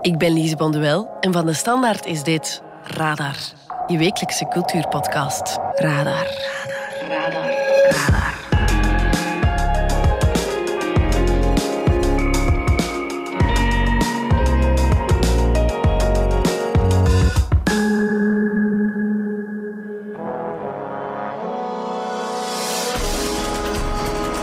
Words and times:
Ik 0.00 0.18
ben 0.18 0.32
Lise 0.32 0.56
Bonduel 0.56 1.10
en 1.20 1.32
van 1.32 1.46
de 1.46 1.52
Standaard 1.52 2.06
is 2.06 2.22
dit 2.22 2.62
Radar, 2.82 3.36
je 3.86 3.98
wekelijkse 3.98 4.48
cultuurpodcast. 4.48 5.58
Radar. 5.74 6.26
Radar. 7.08 7.08
Radar. 7.08 7.54
Radar. 7.90 8.36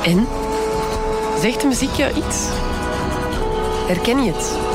En? 0.04 0.28
Zegt 1.40 1.62
de 1.62 1.68
muziek 1.68 1.94
jou 1.94 2.14
iets? 2.14 2.48
Herken 3.88 4.24
je 4.24 4.32
het? 4.32 4.75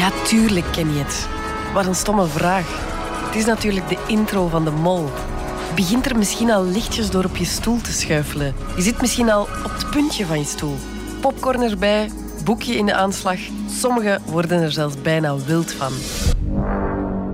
Ja, 0.00 0.10
tuurlijk 0.24 0.66
ken 0.72 0.92
je 0.92 0.98
het. 0.98 1.28
Wat 1.74 1.86
een 1.86 1.94
stomme 1.94 2.26
vraag. 2.26 2.66
Het 3.26 3.34
is 3.34 3.44
natuurlijk 3.44 3.88
de 3.88 3.98
intro 4.06 4.48
van 4.48 4.64
de 4.64 4.70
mol. 4.70 5.10
Begint 5.74 6.06
er 6.06 6.18
misschien 6.18 6.50
al 6.50 6.64
lichtjes 6.64 7.10
door 7.10 7.24
op 7.24 7.36
je 7.36 7.44
stoel 7.44 7.80
te 7.80 7.92
schuifelen. 7.92 8.54
Je 8.76 8.82
zit 8.82 9.00
misschien 9.00 9.30
al 9.30 9.42
op 9.42 9.72
het 9.72 9.90
puntje 9.90 10.26
van 10.26 10.38
je 10.38 10.44
stoel. 10.44 10.76
Popcorn 11.20 11.62
erbij, 11.62 12.10
boekje 12.44 12.74
in 12.74 12.86
de 12.86 12.94
aanslag. 12.94 13.38
Sommigen 13.66 14.22
worden 14.26 14.62
er 14.62 14.72
zelfs 14.72 14.94
bijna 15.02 15.36
wild 15.36 15.72
van. 15.72 15.92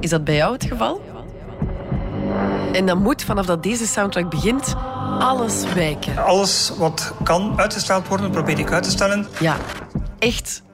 Is 0.01 0.11
dat 0.11 0.25
bij 0.25 0.35
jou 0.35 0.53
het 0.53 0.65
geval? 0.65 1.01
En 2.73 2.87
dan 2.87 3.03
moet 3.03 3.25
vanaf 3.25 3.47
dat 3.47 3.63
deze 3.63 3.87
soundtrack 3.87 4.31
begint 4.31 4.75
alles 5.19 5.65
wijken. 5.75 6.25
Alles 6.25 6.73
wat 6.79 7.13
kan 7.23 7.53
uitgesteld 7.57 8.09
worden, 8.09 8.31
probeer 8.31 8.59
ik 8.59 8.73
uit 8.73 8.83
te 8.83 8.91
stellen. 8.91 9.27
Ja, 9.41 9.57
echt 10.19 10.65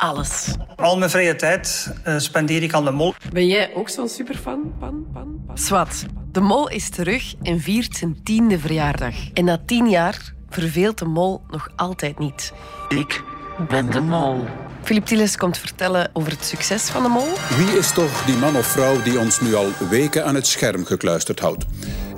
alles. 0.00 0.54
Al 0.76 0.98
mijn 0.98 1.10
vrije 1.10 1.36
tijd 1.36 1.92
uh, 2.06 2.18
spendeer 2.18 2.62
ik 2.62 2.74
aan 2.74 2.84
de 2.84 2.90
mol. 2.90 3.14
Ben 3.32 3.46
jij 3.46 3.74
ook 3.74 3.88
zo'n 3.88 4.08
superfan? 4.08 4.72
Pan, 4.78 5.06
pan, 5.12 5.42
pan. 5.46 5.58
Swat. 5.58 6.04
De 6.32 6.40
mol 6.40 6.68
is 6.68 6.90
terug 6.90 7.34
en 7.42 7.60
viert 7.60 7.96
zijn 7.96 8.22
tiende 8.22 8.58
verjaardag. 8.58 9.14
En 9.32 9.44
na 9.44 9.58
tien 9.66 9.88
jaar 9.88 10.32
verveelt 10.48 10.98
de 10.98 11.04
mol 11.04 11.42
nog 11.50 11.68
altijd 11.76 12.18
niet. 12.18 12.52
Ik 12.88 13.22
ben 13.68 13.90
de 13.90 14.00
mol. 14.00 14.44
Philip 14.82 15.04
Tilles 15.04 15.36
komt 15.36 15.58
vertellen 15.58 16.10
over 16.12 16.30
het 16.32 16.44
succes 16.44 16.82
van 16.82 17.02
de 17.02 17.08
mol. 17.08 17.28
Wie 17.56 17.78
is 17.78 17.92
toch 17.92 18.24
die 18.24 18.36
man 18.36 18.56
of 18.56 18.66
vrouw 18.66 19.02
die 19.02 19.18
ons 19.18 19.40
nu 19.40 19.54
al 19.54 19.68
weken 19.90 20.24
aan 20.24 20.34
het 20.34 20.46
scherm 20.46 20.84
gekluisterd 20.84 21.40
houdt? 21.40 21.64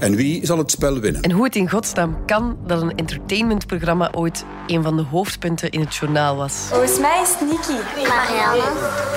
En 0.03 0.17
wie 0.17 0.47
zal 0.47 0.59
het 0.59 0.71
spel 0.71 1.01
winnen? 1.01 1.23
En 1.23 1.31
hoe 1.31 1.45
het 1.45 1.57
in 1.57 1.71
godsnaam 1.71 2.25
kan 2.27 2.59
dat 2.67 2.83
een 2.83 2.95
entertainmentprogramma 2.95 4.11
ooit 4.13 4.45
een 4.67 4.83
van 4.83 4.97
de 4.97 5.03
hoofdpunten 5.03 5.71
in 5.71 5.81
het 5.81 5.95
journaal 5.95 6.37
was. 6.37 6.53
Volgens 6.69 6.99
mij 6.99 7.23
is 7.23 7.29
het 7.29 7.41
Niki. 7.41 7.81
Marianne. 8.09 8.63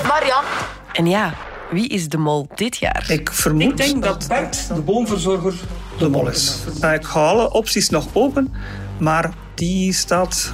Marianne. 0.07 0.47
En 0.93 1.07
ja, 1.07 1.33
wie 1.71 1.87
is 1.87 2.09
de 2.09 2.17
mol 2.17 2.47
dit 2.55 2.77
jaar? 2.77 3.05
Ik 3.07 3.31
vermoed 3.31 3.63
Ik 3.63 3.77
denk 3.77 4.03
dat 4.03 4.27
Bert, 4.27 4.67
de 4.67 4.81
boomverzorger, 4.81 5.53
de 5.97 6.09
mol 6.09 6.27
is. 6.27 6.57
Uh, 6.83 6.93
ik 6.93 7.05
ga 7.05 7.19
alle 7.19 7.51
opties 7.51 7.89
nog 7.89 8.07
open, 8.13 8.53
maar 8.99 9.33
die 9.55 9.93
staat, 9.93 10.53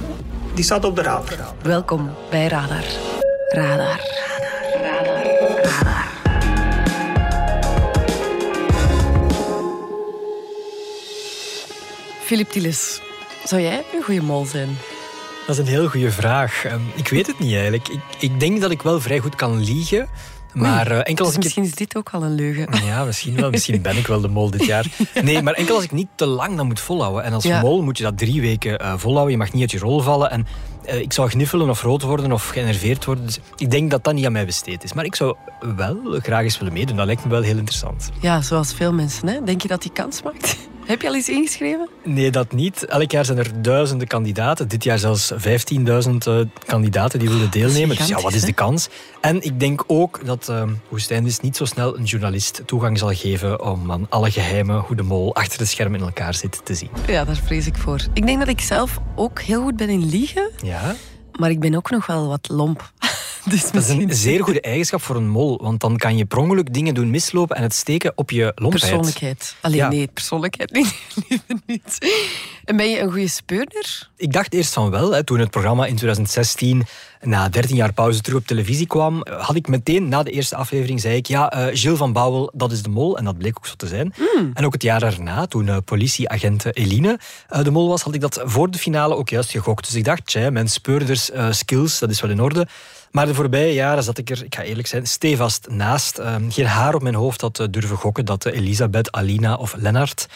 die 0.54 0.64
staat 0.64 0.84
op 0.84 0.96
de 0.96 1.02
radar. 1.02 1.38
Welkom 1.62 2.10
bij 2.30 2.46
Radar. 2.46 2.84
Radar. 3.48 3.76
Radar. 3.76 4.00
Radar. 4.82 5.62
Radar. 5.62 6.01
Philip 12.32 12.50
Tilles, 12.50 13.00
zou 13.44 13.62
jij 13.62 13.84
een 13.94 14.02
goede 14.02 14.22
mol 14.22 14.44
zijn? 14.44 14.78
Dat 15.46 15.58
is 15.58 15.62
een 15.62 15.70
heel 15.70 15.88
goede 15.88 16.10
vraag. 16.10 16.64
Um, 16.64 16.82
ik 16.94 17.08
weet 17.08 17.26
het 17.26 17.38
niet 17.38 17.52
eigenlijk. 17.52 17.88
Ik, 17.88 18.00
ik, 18.18 18.40
denk 18.40 18.60
dat 18.60 18.70
ik 18.70 18.82
wel 18.82 19.00
vrij 19.00 19.18
goed 19.18 19.34
kan 19.34 19.64
liegen. 19.64 20.08
Maar 20.52 20.92
uh, 20.92 20.98
enkel 21.02 21.24
als 21.24 21.34
dus 21.34 21.34
ik 21.34 21.42
misschien 21.42 21.64
is 21.64 21.74
dit 21.74 21.96
ook 21.96 22.10
al 22.10 22.22
een 22.22 22.34
leugen. 22.34 22.68
Ja, 22.84 23.04
misschien 23.04 23.36
wel. 23.36 23.50
Misschien 23.50 23.82
ben 23.82 23.96
ik 23.96 24.06
wel 24.06 24.20
de 24.20 24.28
mol 24.28 24.50
dit 24.50 24.64
jaar. 24.64 24.86
Nee, 25.22 25.42
maar 25.42 25.54
enkel 25.54 25.74
als 25.74 25.84
ik 25.84 25.92
niet 25.92 26.08
te 26.14 26.26
lang 26.26 26.56
dat 26.56 26.64
moet 26.64 26.80
volhouden. 26.80 27.24
En 27.24 27.32
als 27.32 27.44
ja. 27.44 27.60
mol 27.60 27.82
moet 27.82 27.98
je 27.98 28.04
dat 28.04 28.18
drie 28.18 28.40
weken 28.40 28.82
uh, 28.82 28.94
volhouden. 28.96 29.32
Je 29.32 29.38
mag 29.38 29.52
niet 29.52 29.62
uit 29.62 29.70
je 29.70 29.78
rol 29.78 30.00
vallen. 30.00 30.30
En 30.30 30.46
uh, 30.86 31.00
ik 31.00 31.12
zou 31.12 31.28
gniffelen 31.28 31.68
of 31.68 31.82
rood 31.82 32.02
worden 32.02 32.32
of 32.32 32.48
geënerveerd 32.48 33.04
worden. 33.04 33.26
Dus 33.26 33.38
ik 33.56 33.70
denk 33.70 33.90
dat 33.90 34.04
dat 34.04 34.14
niet 34.14 34.26
aan 34.26 34.32
mij 34.32 34.46
besteed 34.46 34.84
is. 34.84 34.92
Maar 34.92 35.04
ik 35.04 35.14
zou 35.14 35.36
wel 35.76 35.96
graag 36.22 36.42
eens 36.42 36.58
willen 36.58 36.72
meedoen. 36.72 36.96
Dat 36.96 37.06
lijkt 37.06 37.24
me 37.24 37.30
wel 37.30 37.42
heel 37.42 37.56
interessant. 37.56 38.10
Ja, 38.20 38.40
zoals 38.40 38.74
veel 38.74 38.92
mensen. 38.92 39.28
Hè? 39.28 39.44
Denk 39.44 39.62
je 39.62 39.68
dat 39.68 39.82
die 39.82 39.92
kans 39.92 40.22
maakt? 40.22 40.70
Heb 40.86 41.02
je 41.02 41.08
al 41.08 41.14
eens 41.14 41.28
ingeschreven? 41.28 41.88
Nee, 42.04 42.30
dat 42.30 42.52
niet. 42.52 42.84
Elk 42.84 43.10
jaar 43.10 43.24
zijn 43.24 43.38
er 43.38 43.62
duizenden 43.62 44.06
kandidaten. 44.06 44.68
Dit 44.68 44.84
jaar 44.84 44.98
zelfs 44.98 45.32
15.000 45.32 45.38
uh, 46.28 46.40
kandidaten 46.66 47.18
die 47.18 47.28
willen 47.28 47.50
deelnemen. 47.50 47.96
Dus 47.96 48.08
ja, 48.08 48.20
wat 48.20 48.32
is 48.32 48.42
de 48.42 48.52
kans? 48.52 48.88
En 49.20 49.42
ik 49.42 49.60
denk 49.60 49.84
ook 49.86 50.26
dat 50.26 50.48
uh, 50.50 50.62
Woestijn 50.88 51.26
is 51.26 51.40
niet 51.40 51.56
zo 51.56 51.64
snel 51.64 51.98
een 51.98 52.04
journalist 52.04 52.62
toegang 52.66 52.98
zal 52.98 53.14
geven 53.14 53.62
om 53.64 53.92
aan 53.92 54.06
alle 54.08 54.30
geheimen 54.30 54.78
hoe 54.78 54.96
de 54.96 55.02
mol 55.02 55.34
achter 55.34 55.58
de 55.58 55.64
schermen 55.64 56.00
in 56.00 56.06
elkaar 56.06 56.34
zit 56.34 56.60
te 56.64 56.74
zien. 56.74 56.90
Ja, 57.06 57.24
daar 57.24 57.36
vrees 57.36 57.66
ik 57.66 57.76
voor. 57.76 58.00
Ik 58.12 58.26
denk 58.26 58.38
dat 58.38 58.48
ik 58.48 58.60
zelf 58.60 58.98
ook 59.14 59.40
heel 59.40 59.62
goed 59.62 59.76
ben 59.76 59.88
in 59.88 60.08
liegen. 60.08 60.50
Ja? 60.62 60.94
Maar 61.38 61.50
ik 61.50 61.60
ben 61.60 61.74
ook 61.74 61.90
nog 61.90 62.06
wel 62.06 62.28
wat 62.28 62.48
lomp. 62.48 62.92
Dus 63.50 63.70
dat 63.70 63.82
is 63.82 63.88
een 63.88 64.14
zeer 64.14 64.44
goede 64.44 64.60
eigenschap 64.60 65.02
voor 65.02 65.16
een 65.16 65.28
mol, 65.28 65.58
want 65.62 65.80
dan 65.80 65.96
kan 65.96 66.16
je 66.16 66.24
per 66.24 66.38
ongeluk 66.38 66.74
dingen 66.74 66.94
doen 66.94 67.10
mislopen 67.10 67.56
en 67.56 67.62
het 67.62 67.74
steken 67.74 68.12
op 68.14 68.30
je 68.30 68.52
lompheid. 68.54 68.84
Persoonlijkheid. 68.84 69.56
Alleen 69.60 69.76
ja. 69.76 69.88
nee, 69.88 70.06
persoonlijkheid 70.06 70.72
niet, 70.72 70.94
liever 71.28 71.56
niet. 71.66 71.98
En 72.64 72.76
ben 72.76 72.90
je 72.90 73.00
een 73.00 73.10
goede 73.10 73.28
speurder? 73.28 74.10
Ik 74.16 74.32
dacht 74.32 74.52
eerst 74.52 74.72
van 74.72 74.90
wel. 74.90 75.12
Hè. 75.12 75.24
Toen 75.24 75.38
het 75.38 75.50
programma 75.50 75.86
in 75.86 75.96
2016 75.96 76.82
na 77.20 77.48
13 77.48 77.76
jaar 77.76 77.92
pauze 77.92 78.20
terug 78.20 78.38
op 78.38 78.46
televisie 78.46 78.86
kwam, 78.86 79.26
had 79.38 79.56
ik 79.56 79.68
meteen 79.68 80.08
na 80.08 80.22
de 80.22 80.30
eerste 80.30 80.56
aflevering 80.56 81.00
zei 81.00 81.16
ik 81.16 81.26
ja, 81.26 81.54
uh, 81.56 81.76
Gilles 81.76 81.98
van 81.98 82.12
Bouwel, 82.12 82.50
dat 82.54 82.72
is 82.72 82.82
de 82.82 82.88
mol. 82.88 83.18
En 83.18 83.24
dat 83.24 83.38
bleek 83.38 83.56
ook 83.56 83.66
zo 83.66 83.74
te 83.76 83.86
zijn. 83.86 84.14
Mm. 84.16 84.50
En 84.54 84.64
ook 84.64 84.72
het 84.72 84.82
jaar 84.82 85.00
daarna, 85.00 85.46
toen 85.46 85.66
uh, 85.66 85.76
politieagent 85.84 86.76
Eline 86.76 87.18
uh, 87.50 87.64
de 87.64 87.70
mol 87.70 87.88
was, 87.88 88.02
had 88.02 88.14
ik 88.14 88.20
dat 88.20 88.40
voor 88.44 88.70
de 88.70 88.78
finale 88.78 89.16
ook 89.16 89.28
juist 89.28 89.50
gegokt. 89.50 89.84
Dus 89.84 89.94
ik 89.94 90.04
dacht, 90.04 90.26
tja, 90.26 90.50
mijn 90.50 90.68
speurders 90.68 91.30
skills, 91.50 91.98
dat 91.98 92.10
is 92.10 92.20
wel 92.20 92.30
in 92.30 92.42
orde. 92.42 92.66
Maar 93.12 93.26
de 93.26 93.34
voorbije 93.34 93.72
jaren 93.74 94.02
zat 94.02 94.18
ik 94.18 94.30
er, 94.30 94.44
ik 94.44 94.54
ga 94.54 94.62
eerlijk 94.62 94.88
zijn, 94.88 95.06
stevast 95.06 95.68
naast. 95.70 96.18
Uh, 96.18 96.34
geen 96.48 96.66
haar 96.66 96.94
op 96.94 97.02
mijn 97.02 97.14
hoofd 97.14 97.40
had 97.40 97.60
uh, 97.60 97.66
durven 97.70 97.96
gokken 97.96 98.24
dat 98.24 98.46
uh, 98.46 98.54
Elisabeth, 98.56 99.12
Alina 99.12 99.54
of 99.54 99.74
Lennart 99.76 100.26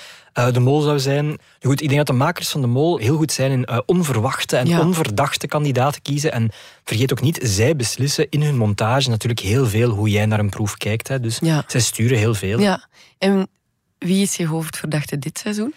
de 0.52 0.60
mol 0.60 0.80
zou 0.80 0.98
zijn. 0.98 1.38
Goed, 1.60 1.80
ik 1.80 1.86
denk 1.86 1.96
dat 1.98 2.06
de 2.06 2.12
makers 2.22 2.48
van 2.48 2.60
de 2.60 2.66
mol 2.66 2.96
heel 2.98 3.16
goed 3.16 3.32
zijn 3.32 3.50
in 3.52 3.82
onverwachte 3.86 4.56
en 4.56 4.66
Ja. 4.66 4.80
onverdachte 4.80 5.46
kandidaten 5.46 6.02
kiezen. 6.02 6.32
En 6.32 6.50
vergeet 6.84 7.12
ook 7.12 7.20
niet, 7.20 7.38
zij 7.42 7.76
beslissen 7.76 8.26
in 8.30 8.42
hun 8.42 8.56
montage 8.56 9.08
natuurlijk 9.10 9.40
heel 9.40 9.66
veel 9.66 9.90
hoe 9.90 10.08
jij 10.10 10.26
naar 10.26 10.38
een 10.38 10.48
proef 10.50 10.76
kijkt. 10.76 11.08
Hè. 11.08 11.20
Dus 11.20 11.38
Ja. 11.40 11.64
zij 11.66 11.80
sturen 11.80 12.18
heel 12.18 12.34
veel. 12.34 12.58
Ja. 12.60 12.88
En 13.18 13.48
wie 13.98 14.22
is 14.22 14.36
je 14.36 14.46
hoofdverdachte 14.46 15.18
dit 15.18 15.38
seizoen? 15.38 15.74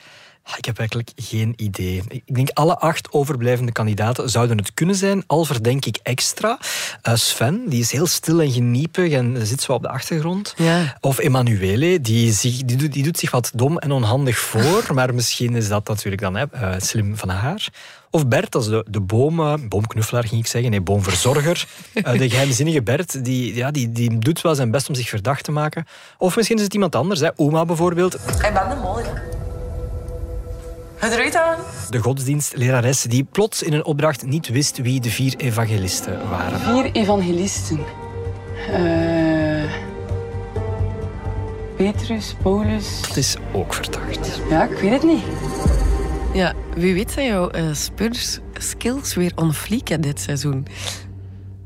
Ah, 0.50 0.58
Ik 0.58 0.66
heb 0.66 0.78
eigenlijk 0.78 1.12
geen 1.16 1.54
idee. 1.58 2.04
Ik 2.26 2.36
denk 2.36 2.50
alle 2.54 2.78
acht 2.78 3.12
overblijvende 3.12 3.72
kandidaten 3.72 4.30
zouden 4.30 4.58
het 4.58 4.74
kunnen 4.74 4.96
zijn, 4.96 5.24
al 5.28 5.46
verdenk 5.46 5.86
ik 5.86 6.00
extra. 6.04 6.60
Eh, 7.02 7.16
Sven, 7.16 7.64
die 7.68 7.80
is 7.80 7.92
heel 7.92 8.08
stil 8.08 8.42
en 8.42 8.52
geniepig 8.52 9.12
en 9.12 9.48
zit 9.48 9.62
zo 9.62 9.74
op 9.74 9.82
de 9.82 9.90
achtergrond. 9.90 10.54
Ja. 10.58 10.98
Of 11.02 11.20
Emanuele, 11.20 12.02
die, 12.02 12.34
zich, 12.34 12.64
die, 12.64 12.78
doet, 12.78 12.94
die 12.94 13.04
doet 13.04 13.18
zich 13.18 13.32
wat 13.32 13.52
dom 13.56 13.78
en 13.78 13.92
onhandig 13.92 14.38
voor, 14.38 14.84
maar 14.94 15.14
misschien 15.14 15.56
is 15.56 15.68
dat 15.68 15.88
natuurlijk 15.88 16.22
dan 16.22 16.36
hè, 16.36 16.46
eh, 16.52 16.74
slim 16.78 17.18
van 17.18 17.30
haar. 17.30 17.68
Of 18.12 18.28
Bert, 18.28 18.56
is 18.56 18.66
de, 18.66 18.86
de 18.90 19.02
boom, 19.02 19.68
boomknuffelaar 19.70 20.28
ging 20.28 20.42
ik 20.42 20.48
zeggen, 20.48 20.72
nee, 20.72 20.82
boomverzorger. 20.82 21.68
Eh, 21.94 22.18
de 22.18 22.30
geheimzinnige 22.30 22.82
Bert, 22.82 23.26
die, 23.26 23.56
ja, 23.56 23.72
die, 23.72 23.92
die 23.92 24.18
doet 24.18 24.42
wel 24.42 24.56
zijn 24.56 24.72
best 24.72 24.90
om 24.90 24.96
zich 24.96 25.10
verdacht 25.10 25.44
te 25.44 25.52
maken. 25.52 25.88
Of 26.18 26.36
misschien 26.36 26.58
is 26.58 26.64
het 26.64 26.74
iemand 26.74 26.96
anders, 26.96 27.20
hè. 27.20 27.30
Oma 27.36 27.66
bijvoorbeeld. 27.66 28.14
Ik 28.14 28.54
ben 28.54 28.70
de 28.70 28.76
mol, 28.82 29.00
eruit 31.02 31.36
aan. 31.36 31.58
De 31.90 32.00
godsdienstlerares 32.00 33.02
die 33.02 33.24
plots 33.24 33.64
in 33.64 33.74
een 33.74 33.86
opdracht 33.86 34.26
niet 34.26 34.48
wist 34.48 34.78
wie 34.78 35.00
de 35.00 35.10
vier 35.10 35.36
evangelisten 35.38 36.30
waren. 36.30 36.60
Vier 36.60 36.92
evangelisten. 36.92 37.80
Eh, 38.72 39.72
Petrus, 41.76 42.36
Paulus. 42.42 43.02
Dat 43.02 43.18
is 43.18 43.36
ook 43.52 43.74
verdacht. 43.74 44.42
Ja, 44.50 44.64
ik 44.64 44.78
weet 44.78 44.92
het 44.92 45.04
niet. 45.04 45.24
Ja, 46.34 46.54
wie 46.76 46.94
weet 46.94 47.12
zijn 47.12 47.28
jouw 47.28 47.52
uh, 47.56 47.74
speurderskills 47.74 49.14
weer 49.14 49.32
on 49.36 49.54
fleek 49.54 50.04
dit 50.04 50.22
seizoen. 50.22 50.68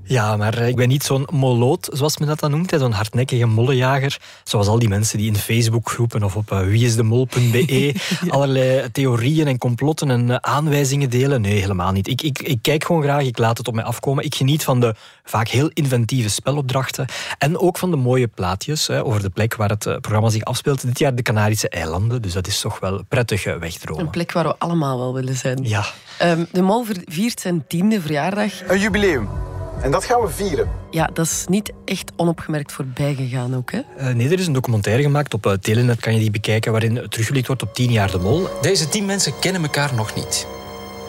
Ja, 0.06 0.38
maar 0.38 0.58
eh, 0.58 0.68
ik 0.68 0.76
ben 0.76 0.88
niet 0.88 1.04
zo'n 1.04 1.28
moloot, 1.32 1.90
zoals 1.92 2.18
men 2.18 2.28
dat 2.28 2.40
dan 2.40 2.52
noemt. 2.52 2.72
hè, 2.72 2.78
Zo'n 2.80 2.92
hardnekkige 2.92 3.46
mollenjager. 3.46 4.18
Zoals 4.44 4.68
al 4.68 4.80
die 4.80 4.90
mensen 4.90 5.18
die 5.18 5.28
in 5.28 5.36
Facebookgroepen 5.36 6.24
of 6.24 6.36
op 6.36 6.52
uh, 6.52 6.60
wieisdemol.be 6.60 7.96
allerlei 8.30 8.92
theorieën 8.92 9.48
en 9.48 9.58
complotten 9.58 10.10
en 10.12 10.30
uh, 10.30 10.36
aanwijzingen 10.36 11.10
delen. 11.10 11.42
Nee, 11.42 11.60
helemaal 11.60 11.92
niet. 11.92 12.08
Ik, 12.08 12.22
ik, 12.22 12.40
ik 12.40 12.60
kijk 12.62 12.86
gewoon 12.86 13.02
graag, 13.02 13.22
ik 13.24 13.38
laat 13.38 13.58
het 13.58 13.68
op 13.68 13.74
mij 13.74 13.84
afkomen. 13.84 14.24
Ik 14.26 14.36
geniet 14.36 14.64
van 14.64 14.80
de 14.80 14.96
vaak 15.24 15.48
heel 15.48 15.70
inventieve 15.74 16.30
spelopdrachten. 16.30 17.06
En 17.38 17.58
ook 17.60 17.78
van 17.78 17.92
de 17.92 17.98
mooie 17.98 18.28
plaatjes 18.28 18.88
hè, 18.88 19.04
over 19.06 19.22
de 19.22 19.30
plek 19.30 19.56
waar 19.56 19.70
het 19.70 19.84
programma 20.02 20.30
zich 20.30 20.44
afspeelt. 20.44 20.82
Dit 20.82 21.00
jaar 21.00 21.16
de 21.16 21.22
Canarische 21.22 21.70
eilanden. 21.70 22.22
Dus 22.22 22.34
dat 22.34 22.48
is 22.48 22.60
toch 22.60 22.80
wel 22.80 23.04
prettig 23.08 23.46
uh, 23.46 23.56
wegdromen. 23.56 24.04
Een 24.06 24.12
plek 24.12 24.32
waar 24.32 24.48
we 24.48 24.56
allemaal 24.58 24.98
wel 24.98 25.14
willen 25.14 25.36
zijn. 25.36 25.60
Ja. 25.64 25.86
Um, 26.22 26.48
de 26.52 26.62
Mol 26.62 26.86
viert 27.06 27.40
zijn 27.40 27.68
tiende 27.68 28.02
verjaardag. 28.02 28.52
Een 28.68 28.80
jubileum. 28.80 29.53
En 29.81 29.92
dat 29.92 30.06
gaan 30.06 30.22
we 30.22 30.30
vieren. 30.30 30.70
Ja, 30.90 31.10
dat 31.14 31.25
is 31.25 31.46
niet 31.50 31.72
echt 31.86 32.12
onopgemerkt 32.16 32.72
voorbij 32.72 33.16
gegaan 33.16 33.56
ook, 33.56 33.72
hè? 33.72 33.81
Uh, 33.98 34.16
nee, 34.16 34.30
er 34.30 34.40
is 34.40 34.48
een 34.48 34.54
documentaire 34.54 35.02
gemaakt 35.02 35.34
op 35.34 35.46
uh, 35.46 35.54
Telenet, 35.54 36.00
kan 36.00 36.14
je 36.14 36.20
die 36.20 36.31
bekijken, 36.31 36.72
waarin 36.72 37.06
teruggeblikt 37.10 37.48
wordt 37.48 37.62
op 37.62 37.74
tien 37.74 37.92
jaar 37.92 38.12
de 38.12 38.18
mol. 38.20 38.48
Deze 38.62 38.90
tien 38.90 39.06
mensen 39.06 39.34
kennen 39.40 39.62
elkaar 39.62 39.94
nog 39.94 40.16
niet. 40.16 40.48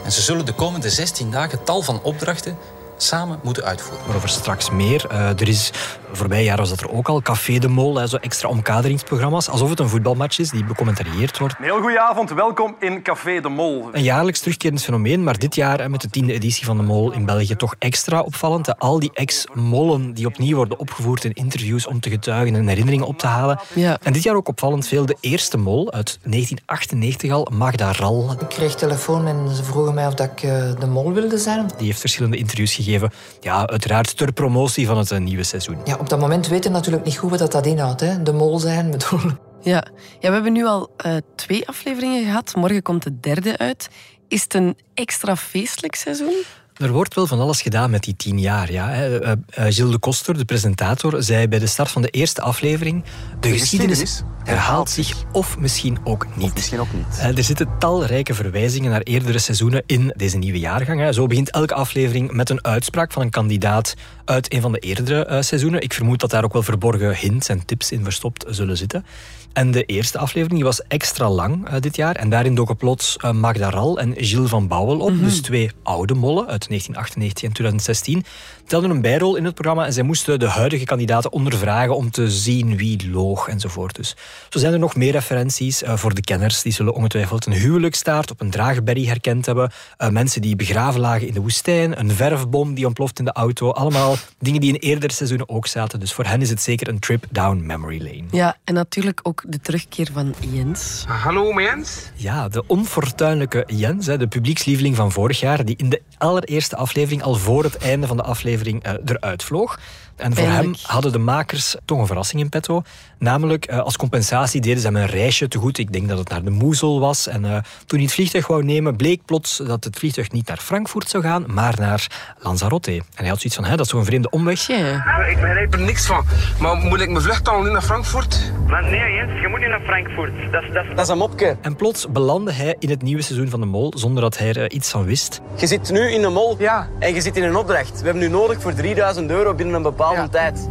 En 0.05 0.13
ze 0.13 0.23
zullen 0.23 0.47
de 0.47 0.53
komende 0.53 0.91
16 0.91 1.31
dagen 1.31 1.65
tal 1.65 1.83
van 1.83 2.03
opdrachten 2.03 2.57
samen 2.97 3.39
moeten 3.43 3.65
uitvoeren. 3.65 4.07
Maar 4.07 4.17
over 4.17 4.29
straks 4.29 4.71
meer. 4.71 5.07
Uh, 5.13 5.29
er 5.29 5.49
is, 5.49 5.71
voorbij 6.13 6.45
jaar 6.45 6.57
was 6.57 6.69
dat 6.69 6.81
er 6.81 6.91
ook 6.91 7.09
al, 7.09 7.23
Café 7.23 7.59
de 7.59 7.69
Mol, 7.69 7.97
hè, 7.97 8.07
zo 8.07 8.17
extra 8.17 8.49
omkaderingsprogramma's, 8.49 9.49
alsof 9.49 9.71
het 9.71 9.79
een 9.79 9.89
voetbalmatch 9.89 10.39
is 10.39 10.51
die 10.51 10.65
becommentarieerd 10.65 11.39
wordt. 11.39 11.55
Een 11.59 11.65
heel 11.65 11.81
goede 11.81 12.01
avond, 12.01 12.31
welkom 12.31 12.77
in 12.81 13.03
Café 13.03 13.41
de 13.41 13.49
Mol. 13.49 13.89
Een 13.93 14.03
jaarlijks 14.03 14.41
terugkerend 14.41 14.83
fenomeen, 14.83 15.23
maar 15.23 15.39
dit 15.39 15.55
jaar 15.55 15.91
met 15.91 16.01
de 16.01 16.11
tiende 16.11 16.33
editie 16.33 16.65
van 16.65 16.77
de 16.77 16.83
Mol 16.83 17.13
in 17.13 17.25
België 17.25 17.57
toch 17.57 17.75
extra 17.79 18.21
opvallend. 18.21 18.79
Al 18.79 18.99
die 18.99 19.11
ex-mollen 19.15 20.13
die 20.13 20.27
opnieuw 20.27 20.57
worden 20.57 20.79
opgevoerd 20.79 21.25
in 21.25 21.33
interviews 21.33 21.87
om 21.87 22.01
te 22.01 22.11
getuigen 22.11 22.55
en 22.55 22.69
herinneringen 22.69 23.07
op 23.07 23.19
te 23.19 23.27
halen. 23.27 23.61
Ja. 23.75 23.99
En 24.03 24.13
dit 24.13 24.23
jaar 24.23 24.35
ook 24.35 24.49
opvallend 24.49 24.87
veel 24.87 25.07
de 25.07 25.17
eerste 25.21 25.57
Mol 25.57 25.93
uit 25.93 26.19
1998 26.23 27.31
al, 27.31 27.49
Magda 27.53 27.93
Ral. 27.93 28.37
Ik 28.41 28.49
kreeg 28.49 28.75
telefoon 28.75 29.27
en 29.27 29.55
ze 29.55 29.65
vroegen 29.65 29.95
mij 29.95 30.07
of 30.07 30.15
dat 30.15 30.31
ik 30.37 30.43
uh, 30.43 30.51
de 30.81 30.87
Mol 30.87 31.13
wilde 31.13 31.39
zijn. 31.39 31.71
Die 31.77 31.87
heeft 31.87 32.01
verschillende 32.01 32.37
interviews 32.37 32.71
gegeven 32.71 32.84
gegeven. 32.85 33.11
Ja, 33.41 33.67
uiteraard 33.67 34.17
ter 34.17 34.33
promotie 34.33 34.87
van 34.87 34.99
het 34.99 35.11
eh, 35.11 35.19
nieuwe 35.19 35.43
seizoen. 35.43 35.79
Ja, 35.85 35.97
op 35.97 36.09
dat 36.09 36.21
moment 36.21 36.49
weten 36.49 36.71
we 36.71 36.77
natuurlijk 36.77 37.05
niet 37.05 37.17
goed 37.17 37.39
wat 37.39 37.53
dat 37.53 37.67
inhoudt. 37.67 38.01
Hè? 38.01 38.23
De 38.23 38.33
mol 38.33 38.59
zijn, 38.59 38.91
bedoel. 38.97 39.21
Ja. 39.61 39.85
ja, 40.21 40.29
we 40.29 40.35
hebben 40.35 40.53
nu 40.53 40.67
al 40.67 40.91
uh, 41.07 41.17
twee 41.37 41.69
afleveringen 41.69 42.25
gehad. 42.25 42.55
Morgen 42.55 42.83
komt 42.83 43.03
de 43.03 43.21
derde 43.21 43.59
uit. 43.59 43.89
Is 44.29 44.43
het 44.43 44.55
een 44.55 44.77
extra 44.95 45.37
feestelijk 45.37 45.95
seizoen? 45.95 46.43
Er 46.75 46.93
wordt 46.93 47.15
wel 47.15 47.27
van 47.27 47.41
alles 47.41 47.63
gedaan 47.63 47.91
met 47.91 48.03
die 48.03 48.17
tien 48.17 48.41
jaar. 48.41 48.73
Ja. 48.73 49.09
Uh, 49.09 49.33
Gilles 49.55 49.91
de 49.91 49.99
Koster, 49.99 50.39
de 50.39 50.45
presentator, 50.45 51.23
zei 51.23 51.49
bij 51.49 51.59
de 51.59 51.67
start 51.67 51.91
van 51.91 52.03
de 52.03 52.09
eerste 52.09 52.41
aflevering... 52.41 53.05
De, 53.05 53.49
de 53.49 53.59
geschiedenis, 53.59 54.23
herhaalt 54.45 54.91
zich 54.91 55.25
of 55.33 55.59
misschien 55.59 55.99
ook 56.05 56.27
niet. 56.37 56.45
Of 56.45 56.55
misschien 56.55 56.81
ook 56.81 56.93
niet. 56.93 57.19
Uh, 57.19 57.37
er 57.37 57.45
zitten 57.45 57.69
talrijke 57.79 58.35
verwijzingen 58.35 58.91
naar 58.91 59.01
eerdere 59.01 59.39
seizoenen 59.39 59.83
in 59.87 60.13
deze 60.17 60.39
nieuwe 60.39 60.59
jaargang. 60.59 61.01
Hè. 61.01 61.13
Zo 61.13 61.27
begint 61.27 61.51
elke 61.51 61.75
aflevering 61.75 62.33
met 62.33 62.51
een 62.51 62.65
uitspraak 62.65 63.13
van 63.13 63.23
een 63.23 63.31
kandidaat 63.31 63.95
uit 64.25 64.53
een 64.53 64.61
van 64.61 64.73
de 64.73 64.79
eerdere 64.79 65.27
uh, 65.31 65.41
seizoenen. 65.41 65.83
Ik 65.83 65.93
vermoed 65.93 66.21
dat 66.21 66.31
daar 66.31 66.45
ook 66.45 66.53
wel 66.53 66.63
verborgen 66.63 67.17
hints 67.17 67.49
en 67.49 67.67
tips 67.67 67.93
in 67.93 68.05
verstopt 68.05 68.45
zullen 68.49 68.77
zitten. 68.77 69.05
En 69.53 69.71
de 69.71 69.85
eerste 69.85 70.19
aflevering 70.19 70.55
die 70.55 70.65
was 70.65 70.83
extra 70.83 71.31
lang 71.31 71.69
uh, 71.69 71.81
dit 71.81 71.97
jaar. 71.97 72.17
En 72.17 72.31
daarin 72.31 72.55
doken 72.55 72.77
plots 72.77 73.17
uh, 73.25 73.31
Magda 73.31 73.71
Ral 73.71 73.99
en 73.99 74.15
Gilles 74.17 74.51
van 74.51 74.69
Bouwel 74.69 75.01
op. 75.01 75.11
Mm 75.11 75.17
-hmm. 75.17 75.25
Dus 75.25 75.41
twee 75.41 75.71
oude 75.83 76.15
mollen 76.15 76.47
uit 76.47 76.69
1998 76.69 77.43
en 77.43 77.53
2016. 77.53 78.25
Telden 78.67 78.91
een 78.91 79.01
bijrol 79.01 79.37
in 79.37 79.45
het 79.45 79.55
programma 79.55 79.87
en 79.87 79.93
zij 79.93 80.03
moesten 80.03 80.39
de 80.39 80.49
huidige 80.49 80.85
kandidaten 80.85 81.33
ondervragen 81.33 81.97
om 81.97 82.11
te 82.11 82.31
zien 82.31 82.77
wie 82.77 83.11
loog 83.11 83.49
enzovoort. 83.49 83.97
Dus 83.97 84.17
zo 84.49 84.59
zijn 84.59 84.73
er 84.73 84.79
nog 84.79 84.97
meer 84.97 85.13
referenties 85.13 85.83
uh, 85.83 85.97
voor 85.97 86.15
de 86.15 86.21
kenners. 86.21 86.63
Die 86.63 86.73
zullen 86.73 86.95
ongetwijfeld 86.95 87.47
een 87.47 87.53
huwelijkstaart 87.53 88.31
op 88.31 88.41
een 88.41 88.51
draagberry 88.51 89.07
herkend 89.07 89.47
hebben. 89.47 89.73
mensen 90.11 90.43
die 90.43 90.57
begraven 90.57 91.01
lagen 91.01 91.27
in 91.27 91.35
de 91.35 91.41
woestijn. 91.41 91.99
Een 91.99 92.11
verfbom 92.11 92.75
die 92.75 92.87
ontploft 92.87 93.19
in 93.19 93.25
de 93.25 93.33
auto. 93.33 93.71
Allemaal 93.71 94.15
dingen 94.39 94.61
die 94.61 94.73
in 94.73 94.79
eerdere 94.79 95.13
seizoenen 95.13 95.49
ook 95.49 95.67
zaten. 95.67 96.01
Dus 96.01 96.13
voor 96.13 96.25
hen 96.25 96.41
is 96.41 96.51
het 96.51 96.61
zeker 96.61 96.89
een 96.89 96.99
trip 96.99 97.27
down 97.31 97.67
memory 97.67 98.03
lane. 98.03 98.25
Ja, 98.31 98.57
en 98.65 98.75
natuurlijk 98.75 99.21
ook 99.23 99.45
de 99.47 99.61
terugkeer 99.61 100.09
van 100.13 100.35
Jens. 100.53 101.05
Hallo, 101.09 101.61
Jens. 101.61 102.11
Ja, 102.15 102.49
de 102.49 102.67
onfortuinlijke 102.67 103.65
Jens, 103.67 104.07
de 104.07 104.29
publiekslieveling 104.29 104.97
van 104.97 105.13
vorig 105.13 105.41
jaar, 105.41 105.65
die 105.65 105.77
in 105.77 105.91
de 105.91 106.03
allereerste 106.19 106.77
aflevering 106.77 107.23
al 107.23 107.35
voor 107.35 107.65
het 107.65 107.77
einde 107.77 108.07
van 108.07 108.17
de 108.17 108.23
aflevering 108.23 108.87
uh, 108.87 108.93
eruit 109.05 109.43
vloog. 109.43 109.79
En 110.17 110.35
voor 110.35 110.45
Eindelijk. 110.45 110.81
hem 110.81 110.91
hadden 110.91 111.13
de 111.13 111.19
makers 111.19 111.77
toch 111.85 111.99
een 111.99 112.07
verrassing 112.07 112.43
in 112.43 112.49
petto. 112.49 112.83
Namelijk, 113.19 113.71
uh, 113.71 113.79
als 113.79 113.97
compensatie 113.97 114.61
deden 114.61 114.81
ze 114.81 114.87
hem 114.87 114.97
een 114.97 115.07
reisje 115.07 115.49
te 115.49 115.59
goed. 115.59 115.79
Ik 115.79 115.93
denk 115.93 116.09
dat 116.09 116.19
het 116.19 116.29
naar 116.29 116.45
de 116.45 116.51
Moezel 116.51 117.01
was. 117.01 117.27
En 117.27 117.45
uh, 117.45 117.51
toen 117.87 117.99
hij 117.99 118.03
het 118.03 118.13
vliegtuig 118.13 118.47
wou 118.47 118.65
nemen, 118.65 118.97
bleek 118.97 119.25
plots 119.25 119.57
dat 119.57 119.85
het 119.85 119.99
vliegtuig 119.99 120.31
niet 120.31 120.49
naar 120.49 120.57
Frankfurt 120.57 121.09
zou 121.09 121.23
gaan, 121.23 121.45
maar 121.47 121.75
naar 121.79 122.07
Lanzarote. 122.39 122.93
En 122.93 123.05
hij 123.15 123.29
had 123.29 123.37
zoiets 123.37 123.55
van, 123.55 123.65
hè, 123.65 123.77
dat 123.77 123.85
is 123.85 123.91
zo'n 123.91 124.05
vreemde 124.05 124.31
omweg. 124.31 124.67
Yeah. 124.67 125.29
Ik 125.29 125.41
begrijp 125.41 125.73
er 125.73 125.81
niks 125.81 126.07
van. 126.07 126.25
Maar 126.61 126.77
moet 126.77 127.01
ik 127.01 127.09
mijn 127.11 127.23
vlucht 127.23 127.49
al 127.49 127.63
naar 127.63 127.83
Frankfurt? 127.83 128.53
Maar 128.67 128.83
nee, 128.83 129.13
Jens, 129.13 129.41
je 129.41 129.49
moet 129.51 129.61
niet 129.61 129.69
naar 129.69 129.81
Frankfurt. 129.81 130.53
Dat. 130.53 130.87
Dat 130.97 131.05
is 131.05 131.09
een 131.09 131.19
mopke. 131.19 131.57
En 131.61 131.77
plots 131.77 132.07
belandde 132.11 132.53
hij 132.53 132.77
in 132.79 132.91
het 132.91 133.03
nieuwe 133.03 133.23
seizoen 133.23 133.49
van 133.49 133.61
de 133.61 133.67
Mol, 133.67 133.93
zonder 133.97 134.23
dat 134.23 134.39
hij 134.39 134.53
er 134.53 134.71
iets 134.71 134.91
van 134.91 135.05
wist. 135.05 135.41
Je 135.57 135.67
zit 135.67 135.91
nu 135.91 136.11
in 136.11 136.21
de 136.21 136.29
Mol 136.29 136.57
ja. 136.59 136.89
en 136.99 137.15
je 137.15 137.21
zit 137.21 137.37
in 137.37 137.43
een 137.43 137.57
opdracht. 137.57 137.99
We 137.99 138.05
hebben 138.05 138.23
nu 138.23 138.29
nodig 138.29 138.61
voor 138.61 138.75
3000 138.75 139.31
euro 139.31 139.55
binnen 139.55 139.75
een 139.75 139.83
bepaalde 139.83 140.04
ja. 140.13 140.29
tijd. 140.29 140.69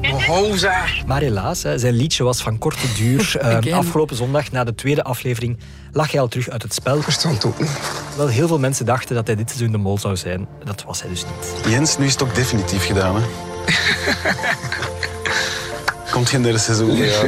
Zeg. 0.53 1.05
Maar 1.05 1.21
helaas, 1.21 1.63
hè, 1.63 1.77
zijn 1.79 1.93
liedje 1.93 2.23
was 2.23 2.41
van 2.41 2.57
korte 2.57 2.93
duur. 2.95 3.35
uh, 3.65 3.77
afgelopen 3.77 4.15
zondag, 4.15 4.51
na 4.51 4.63
de 4.63 4.75
tweede 4.75 5.03
aflevering, 5.03 5.59
lag 5.91 6.11
hij 6.11 6.21
al 6.21 6.27
terug 6.27 6.49
uit 6.49 6.61
het 6.61 6.73
spel. 6.73 7.01
Verstand 7.01 7.45
ook 7.45 7.59
niet. 7.59 7.79
Wel, 8.17 8.27
heel 8.27 8.47
veel 8.47 8.59
mensen 8.59 8.85
dachten 8.85 9.15
dat 9.15 9.27
hij 9.27 9.35
dit 9.35 9.49
seizoen 9.49 9.71
de 9.71 9.77
mol 9.77 9.97
zou 9.97 10.17
zijn. 10.17 10.47
Dat 10.63 10.83
was 10.83 11.01
hij 11.01 11.09
dus 11.09 11.25
niet. 11.25 11.73
Jens, 11.73 11.97
nu 11.97 12.05
is 12.05 12.11
het 12.11 12.23
ook 12.23 12.35
definitief 12.35 12.85
gedaan, 12.85 13.15
hè? 13.15 13.21
Komt 16.11 16.29
geen 16.29 16.41
derde 16.41 16.57
seizoen. 16.57 16.95
Ja. 16.95 17.23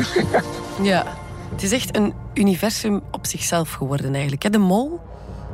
ja, 0.81 1.05
het 1.51 1.63
is 1.63 1.71
echt 1.71 1.95
een 1.95 2.13
universum 2.33 3.01
op 3.11 3.25
zichzelf 3.25 3.71
geworden 3.71 4.13
eigenlijk. 4.13 4.43
Hè? 4.43 4.49
De 4.49 4.57
mol 4.57 4.99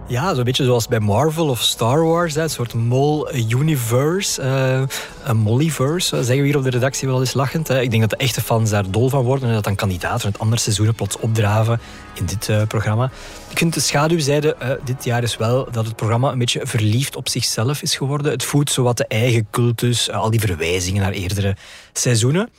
ja, 0.07 0.33
zo'n 0.33 0.43
beetje 0.43 0.63
zoals 0.63 0.87
bij 0.87 0.99
Marvel 0.99 1.49
of 1.49 1.61
Star 1.61 2.05
Wars. 2.05 2.35
Een 2.35 2.49
soort 2.49 2.73
mol-universe. 2.73 4.41
Uh, 4.41 4.81
een 5.23 5.37
mollyverse, 5.37 6.15
zeggen 6.15 6.37
we 6.37 6.45
hier 6.45 6.57
op 6.57 6.63
de 6.63 6.69
redactie 6.69 7.07
wel 7.07 7.19
eens 7.19 7.33
lachend. 7.33 7.67
Hè. 7.67 7.81
Ik 7.81 7.89
denk 7.89 8.01
dat 8.01 8.09
de 8.09 8.25
echte 8.25 8.41
fans 8.41 8.69
daar 8.69 8.91
dol 8.91 9.09
van 9.09 9.23
worden 9.23 9.47
en 9.47 9.53
dat 9.53 9.63
dan 9.63 9.75
kandidaten 9.75 10.25
uit 10.25 10.39
andere 10.39 10.61
seizoenen 10.61 10.95
plots 10.95 11.17
opdraven 11.17 11.79
in 12.13 12.25
dit 12.25 12.47
uh, 12.47 12.61
programma. 12.67 13.11
Ik 13.49 13.57
vind 13.57 13.73
de 13.73 13.79
schaduwzijde 13.79 14.55
uh, 14.61 14.69
dit 14.83 15.03
jaar 15.03 15.23
is 15.23 15.37
wel 15.37 15.67
dat 15.71 15.85
het 15.85 15.95
programma 15.95 16.31
een 16.31 16.39
beetje 16.39 16.67
verliefd 16.67 17.15
op 17.15 17.29
zichzelf 17.29 17.81
is 17.81 17.95
geworden. 17.95 18.31
Het 18.31 18.43
voedt 18.43 18.71
zowat 18.71 18.97
de 18.97 19.07
eigen 19.07 19.47
cultus, 19.51 20.11
al 20.11 20.29
die 20.29 20.39
verwijzingen 20.39 21.01
naar 21.01 21.11
eerdere 21.11 21.55
seizoenen. 21.93 22.49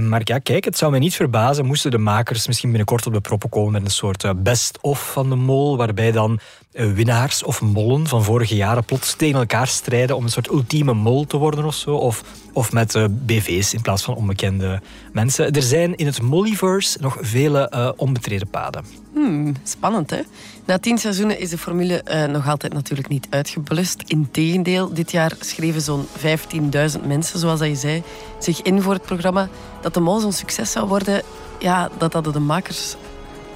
Maar 0.00 0.20
ja, 0.24 0.38
kijk, 0.38 0.64
het 0.64 0.78
zou 0.78 0.90
mij 0.90 1.00
niet 1.00 1.14
verbazen 1.14 1.66
moesten 1.66 1.90
de 1.90 1.98
makers 1.98 2.46
misschien 2.46 2.68
binnenkort 2.68 3.06
op 3.06 3.12
de 3.12 3.20
proppen 3.20 3.48
komen 3.48 3.72
met 3.72 3.84
een 3.84 3.90
soort 3.90 4.42
best-of 4.42 5.12
van 5.12 5.28
de 5.28 5.34
mol, 5.34 5.76
waarbij 5.76 6.12
dan 6.12 6.40
winnaars 6.76 7.42
of 7.42 7.60
mollen 7.60 8.06
van 8.06 8.24
vorige 8.24 8.56
jaren 8.56 8.84
plots 8.84 9.14
tegen 9.14 9.38
elkaar 9.38 9.66
strijden 9.66 10.16
om 10.16 10.24
een 10.24 10.30
soort 10.30 10.50
ultieme 10.50 10.94
mol 10.94 11.24
te 11.24 11.36
worden 11.36 11.64
of 11.64 11.74
zo. 11.74 11.94
Of, 11.94 12.22
of 12.52 12.72
met 12.72 13.08
BV's 13.26 13.74
in 13.74 13.80
plaats 13.80 14.02
van 14.02 14.14
onbekende 14.14 14.80
mensen. 15.12 15.52
Er 15.52 15.62
zijn 15.62 15.96
in 15.96 16.06
het 16.06 16.22
Mollyverse 16.22 16.98
nog 17.00 17.16
vele 17.20 17.94
onbetreden 17.96 18.48
paden. 18.48 18.84
Hmm, 19.12 19.54
spannend, 19.62 20.10
hè? 20.10 20.20
Na 20.64 20.78
tien 20.78 20.98
seizoenen 20.98 21.38
is 21.38 21.50
de 21.50 21.58
formule 21.58 22.28
nog 22.32 22.48
altijd 22.48 22.72
natuurlijk 22.72 23.08
niet 23.08 23.26
uitgeblust. 23.30 24.02
Integendeel, 24.06 24.94
dit 24.94 25.10
jaar 25.10 25.32
schreven 25.40 25.80
zo'n 25.80 26.06
15.000 26.18 27.06
mensen, 27.06 27.38
zoals 27.38 27.58
dat 27.58 27.68
je 27.68 27.74
zei, 27.74 28.02
zich 28.38 28.62
in 28.62 28.82
voor 28.82 28.92
het 28.92 29.02
programma. 29.02 29.48
Dat 29.82 29.94
de 29.94 30.00
mol 30.00 30.20
zo'n 30.20 30.32
succes 30.32 30.70
zou 30.72 30.88
worden, 30.88 31.22
ja, 31.58 31.90
dat 31.98 32.12
hadden 32.12 32.32
de 32.32 32.38
makers 32.38 32.96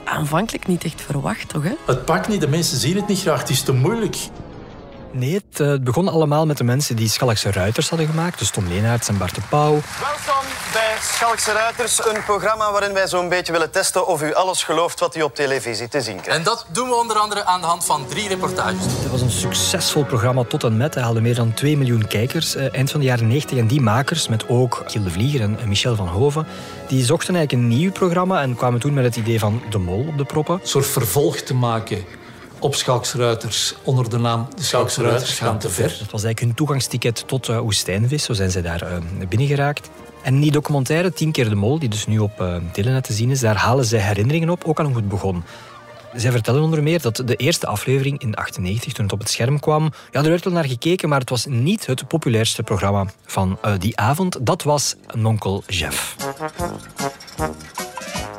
aanvankelijk 0.05 0.67
niet 0.67 0.85
echt 0.85 1.01
verwacht, 1.01 1.49
toch? 1.49 1.63
Hè? 1.63 1.73
Het 1.87 2.05
pakt 2.05 2.29
niet, 2.29 2.41
de 2.41 2.49
mensen 2.49 2.79
zien 2.79 2.97
het 2.97 3.09
niet 3.09 3.21
graag, 3.21 3.41
het 3.41 3.51
is 3.51 3.63
te 3.63 3.73
moeilijk. 3.73 4.17
Nee, 5.13 5.35
het, 5.35 5.61
uh, 5.61 5.75
begon 5.81 6.09
allemaal 6.09 6.47
met 6.47 6.57
de 6.57 6.65
mensen 6.65 6.97
die 6.97 7.09
Schalkse 7.09 7.51
Ruiters 7.51 7.89
hadden 7.89 8.07
gemaakt. 8.07 8.39
Dus 8.39 8.51
Tom 8.51 8.69
Leenaerts 8.69 9.09
en 9.09 9.19
Bart 9.19 9.35
de 9.35 9.41
Pauw. 9.49 9.81
Welkom 10.01 10.40
Schalkse 11.03 11.53
Ruiters, 11.53 12.05
een 12.05 12.25
programma 12.25 12.73
waarin 12.73 12.93
wij 12.93 13.09
zo'n 13.09 13.29
beetje 13.29 13.53
willen 13.53 13.71
testen 13.71 14.07
of 14.07 14.23
u 14.23 14.35
alles 14.35 14.63
gelooft 14.63 15.01
wat 15.01 15.17
u 15.17 15.23
op 15.23 15.35
televisie 15.35 15.89
te 15.89 16.01
zien 16.01 16.21
krijgt. 16.21 16.39
En 16.39 16.45
dat 16.45 16.67
doen 16.69 16.89
we 16.89 16.95
onder 16.95 17.17
andere 17.17 17.45
aan 17.45 17.61
de 17.61 17.67
hand 17.67 17.85
van 17.85 18.07
drie 18.07 18.29
reportages. 18.29 18.85
Het 18.85 19.11
was 19.11 19.21
een 19.21 19.31
succesvol 19.31 20.05
programma 20.05 20.45
tot 20.45 20.65
en 20.65 20.77
met. 20.77 20.95
Hij 20.95 21.03
haalde 21.03 21.21
meer 21.21 21.35
dan 21.35 21.55
2 21.55 21.77
miljoen 21.77 22.07
kijkers 22.07 22.57
uh, 22.57 22.75
eind 22.75 22.91
van 22.91 23.01
de 23.01 23.07
jaren 23.07 23.27
90. 23.27 23.59
En 23.59 23.67
die 23.67 23.81
makers, 23.81 24.29
met 24.29 24.49
ook 24.49 24.83
Giel 24.87 25.03
de 25.03 25.11
Vlieger 25.11 25.41
en 25.41 25.59
Michel 25.69 25.97
van 25.97 26.09
Hoven, 26.09 26.47
die 26.89 27.05
zochten 27.05 27.35
eigenlijk 27.35 27.65
een 27.65 27.77
nieuw 27.79 27.93
programma 27.93 28.43
en 28.43 28.57
kwamen 28.57 28.81
toen 28.81 28.95
met 28.95 29.05
het 29.05 29.17
idee 29.17 29.39
van 29.39 29.63
De 29.71 29.79
Mol 29.79 30.07
op 30.09 30.19
de 30.19 30.25
proppen. 30.25 30.55
Een 30.55 30.69
soort 30.69 30.87
vervolg 30.87 31.37
te 31.37 31.55
maken 31.55 32.05
op 32.59 32.75
Schalksruiters 32.75 33.75
onder 33.83 34.11
de 34.11 34.19
naam 34.19 34.49
de 34.57 34.63
Schalksruiters 34.63 35.39
gaan 35.39 35.59
te 35.59 35.71
ver. 35.71 35.89
Dat 35.89 36.11
was 36.11 36.25
eigenlijk 36.25 36.41
hun 36.41 36.55
toegangsticket 36.55 37.23
tot 37.27 37.49
uh, 37.49 37.59
Woestijnvis. 37.59 38.25
Zo 38.25 38.33
zijn 38.33 38.51
ze 38.51 38.61
daar 38.61 38.83
uh, 38.83 39.29
binnengeraakt. 39.29 39.91
En 40.23 40.41
die 40.41 40.51
documentaire 40.51 41.13
Tien 41.13 41.33
keer 41.33 41.49
de 41.49 41.55
Mol, 41.55 41.79
die 41.79 41.89
dus 41.89 42.07
nu 42.07 42.19
op 42.19 42.41
uh, 42.41 42.57
Telenet 42.73 43.05
te 43.05 43.13
zien 43.13 43.31
is, 43.31 43.41
daar 43.41 43.57
halen 43.57 43.85
zij 43.85 44.01
herinneringen 44.01 44.51
op, 44.51 44.65
ook 44.65 44.79
aan 44.79 44.87
hoe 44.87 44.97
het 44.97 45.09
begon. 45.09 45.45
Zij 46.15 46.31
vertellen 46.31 46.63
onder 46.63 46.83
meer 46.83 47.01
dat 47.01 47.23
de 47.25 47.37
eerste 47.37 47.67
aflevering 47.67 48.21
in 48.21 48.35
98, 48.35 48.93
toen 48.93 49.05
het 49.05 49.13
op 49.13 49.19
het 49.19 49.31
scherm 49.31 49.61
kwam, 49.61 49.93
ja, 50.11 50.23
er 50.23 50.29
werd 50.29 50.45
wel 50.45 50.53
naar 50.53 50.65
gekeken, 50.65 51.09
maar 51.09 51.21
het 51.21 51.31
was 51.31 51.47
niet 51.47 51.87
het 51.87 52.09
populairste 52.09 52.63
programma 52.63 53.07
van 53.27 53.59
die 53.79 53.97
avond. 53.97 54.47
Dat 54.47 54.63
was 54.63 54.97
Nonkel 55.15 55.63
Jeff. 55.67 56.17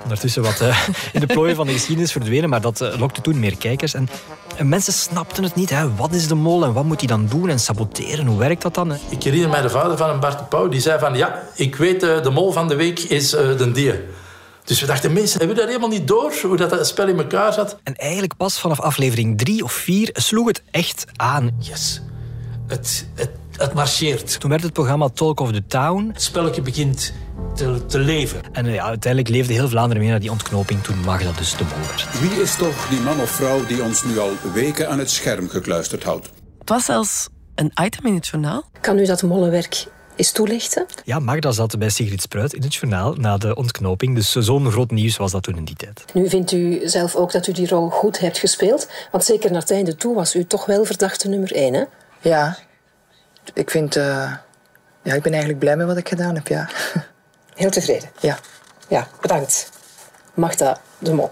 Ondertussen 0.03 0.41
wat 0.41 0.61
uh, 0.61 0.87
in 1.13 1.19
de 1.19 1.25
plooien 1.25 1.55
van 1.55 1.65
de 1.65 1.73
geschiedenis 1.73 2.11
verdwenen, 2.11 2.49
maar 2.49 2.61
dat 2.61 2.81
uh, 2.81 2.99
lokte 2.99 3.21
toen 3.21 3.39
meer 3.39 3.57
kijkers. 3.57 3.93
En, 3.93 4.09
en, 4.55 4.69
mensen 4.69 4.93
snapten 4.93 5.43
het 5.43 5.55
niet. 5.55 5.69
Hè. 5.69 5.95
Wat 5.95 6.13
is 6.13 6.27
de 6.27 6.35
mol 6.35 6.63
en 6.63 6.73
wat 6.73 6.83
moet 6.83 6.99
hij 6.99 7.07
dan 7.07 7.27
doen 7.27 7.49
en 7.49 7.59
saboteren? 7.59 8.25
Hoe 8.25 8.39
werkt 8.39 8.61
dat 8.61 8.73
dan? 8.73 8.97
Ik 9.09 9.23
herinner 9.23 9.49
mij 9.49 9.61
de 9.61 9.69
vader 9.69 9.97
van 9.97 10.09
een 10.09 10.19
Bart 10.19 10.37
de 10.37 10.43
Pauw, 10.43 10.67
die 10.67 10.81
zei 10.81 10.99
van 10.99 11.15
ja, 11.15 11.43
ik 11.55 11.75
weet 11.75 12.03
uh, 12.03 12.23
de 12.23 12.29
mol 12.29 12.51
van 12.51 12.67
de 12.67 12.75
week 12.75 12.99
is 12.99 13.29
de 13.29 13.71
dier. 13.71 14.01
Dus 14.63 14.79
we 14.79 14.85
dachten, 14.85 15.13
mensen 15.13 15.39
hebben 15.39 15.57
dat 15.57 15.67
helemaal 15.67 15.89
niet 15.89 16.07
door, 16.07 16.33
hoe 16.41 16.57
dat, 16.57 16.69
dat 16.69 16.87
spel 16.87 17.07
in 17.07 17.17
elkaar 17.17 17.53
zat. 17.53 17.77
En 17.83 17.95
eigenlijk 17.95 18.37
pas 18.37 18.59
vanaf 18.59 18.79
aflevering 18.79 19.37
drie 19.37 19.63
of 19.63 19.71
vier 19.71 20.09
sloeg 20.13 20.47
het 20.47 20.63
echt 20.71 21.05
aan. 21.15 21.51
Yes. 21.59 22.01
Het, 22.67 23.07
het, 23.15 23.29
het 23.61 23.73
marcheert. 23.73 24.39
Toen 24.39 24.49
werd 24.49 24.63
het 24.63 24.73
programma 24.73 25.09
Talk 25.09 25.39
of 25.39 25.51
the 25.51 25.63
Town. 25.67 26.09
Het 26.13 26.21
spelletje 26.21 26.61
begint 26.61 27.13
te, 27.55 27.85
te 27.85 27.99
leven. 27.99 28.41
En 28.51 28.65
ja, 28.65 28.83
uiteindelijk 28.83 29.33
leefde 29.33 29.53
heel 29.53 29.67
Vlaanderen 29.67 30.01
mee 30.01 30.11
naar 30.11 30.19
die 30.19 30.31
ontknoping 30.31 30.83
toen 30.83 30.97
Magda 31.05 31.31
dus 31.31 31.55
de 31.55 31.63
mol 31.63 31.87
werd. 31.87 32.19
Wie 32.19 32.41
is 32.41 32.55
toch 32.55 32.87
die 32.89 32.99
man 32.99 33.19
of 33.19 33.29
vrouw 33.29 33.65
die 33.65 33.83
ons 33.83 34.03
nu 34.03 34.19
al 34.19 34.31
weken 34.53 34.89
aan 34.89 34.99
het 34.99 35.09
scherm 35.09 35.49
gekluisterd 35.49 36.03
houdt? 36.03 36.29
Het 36.59 36.69
was 36.69 36.85
zelfs 36.85 37.29
een 37.55 37.71
item 37.83 38.05
in 38.05 38.15
het 38.15 38.27
journaal. 38.27 38.63
Kan 38.81 38.99
u 38.99 39.05
dat 39.05 39.23
mollenwerk 39.23 39.85
eens 40.15 40.31
toelichten? 40.31 40.85
Ja, 41.03 41.19
Magda 41.19 41.51
zat 41.51 41.79
bij 41.79 41.89
Sigrid 41.89 42.21
Spruit 42.21 42.53
in 42.53 42.61
het 42.61 42.75
journaal 42.75 43.13
na 43.13 43.37
de 43.37 43.55
ontknoping. 43.55 44.15
Dus 44.15 44.31
zo'n 44.31 44.71
groot 44.71 44.91
nieuws 44.91 45.17
was 45.17 45.31
dat 45.31 45.43
toen 45.43 45.57
in 45.57 45.65
die 45.65 45.75
tijd. 45.75 46.05
Nu 46.13 46.29
vindt 46.29 46.51
u 46.51 46.81
zelf 46.83 47.15
ook 47.15 47.31
dat 47.31 47.47
u 47.47 47.51
die 47.51 47.67
rol 47.67 47.89
goed 47.89 48.19
hebt 48.19 48.37
gespeeld? 48.37 48.87
Want 49.11 49.23
zeker 49.23 49.51
naar 49.51 49.61
het 49.61 49.71
einde 49.71 49.95
toe 49.95 50.15
was 50.15 50.35
u 50.35 50.45
toch 50.45 50.65
wel 50.65 50.85
verdachte 50.85 51.27
nummer 51.27 51.51
één, 51.51 51.73
hè? 51.73 51.83
Ja. 52.21 52.57
Ik 53.53 53.69
vind... 53.69 53.95
Uh... 53.97 54.33
Ja, 55.03 55.13
ik 55.13 55.21
ben 55.21 55.31
eigenlijk 55.31 55.59
blij 55.59 55.75
met 55.75 55.87
wat 55.87 55.97
ik 55.97 56.09
gedaan 56.09 56.35
heb, 56.35 56.47
ja. 56.47 56.69
Heel 57.55 57.69
tevreden? 57.69 58.09
Ja. 58.19 58.37
Ja, 58.87 59.07
bedankt. 59.21 59.69
Magda 60.33 60.81
de 60.99 61.13
Mol. 61.13 61.31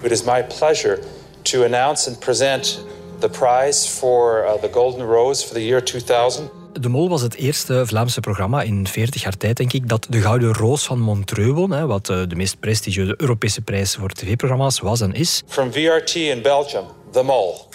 It 0.00 0.10
is 0.10 0.22
my 0.22 0.44
pleasure 0.58 0.98
to 1.42 1.64
announce 1.64 2.08
and 2.08 2.18
present 2.18 2.84
the 3.18 3.28
prize 3.28 3.88
for 3.88 4.44
uh, 4.44 4.52
the 4.52 4.68
Golden 4.72 5.06
Rose 5.06 5.46
for 5.46 5.54
the 5.54 5.66
year 5.66 5.84
2000. 5.84 6.50
De 6.80 6.88
Mol 6.88 7.08
was 7.08 7.22
het 7.22 7.34
eerste 7.34 7.86
Vlaamse 7.86 8.20
programma 8.20 8.62
in 8.62 8.86
40 8.86 9.22
jaar 9.22 9.36
tijd, 9.36 9.56
denk 9.56 9.72
ik, 9.72 9.88
dat 9.88 10.06
de 10.08 10.20
Gouden 10.20 10.52
Roos 10.52 10.84
van 10.84 11.00
Montreux 11.00 11.52
won. 11.52 11.70
Hè, 11.70 11.86
wat 11.86 12.06
de 12.06 12.34
meest 12.34 12.60
prestigieuze 12.60 13.14
Europese 13.16 13.60
prijs 13.60 13.94
voor 13.94 14.10
tv-programma's 14.10 14.80
was 14.80 15.00
en 15.00 15.12
is. 15.12 15.42
From 15.46 15.72
VRT 15.72 16.14
in 16.14 16.42
Belgium, 16.42 16.84
The 17.10 17.22
Mol. 17.22 17.68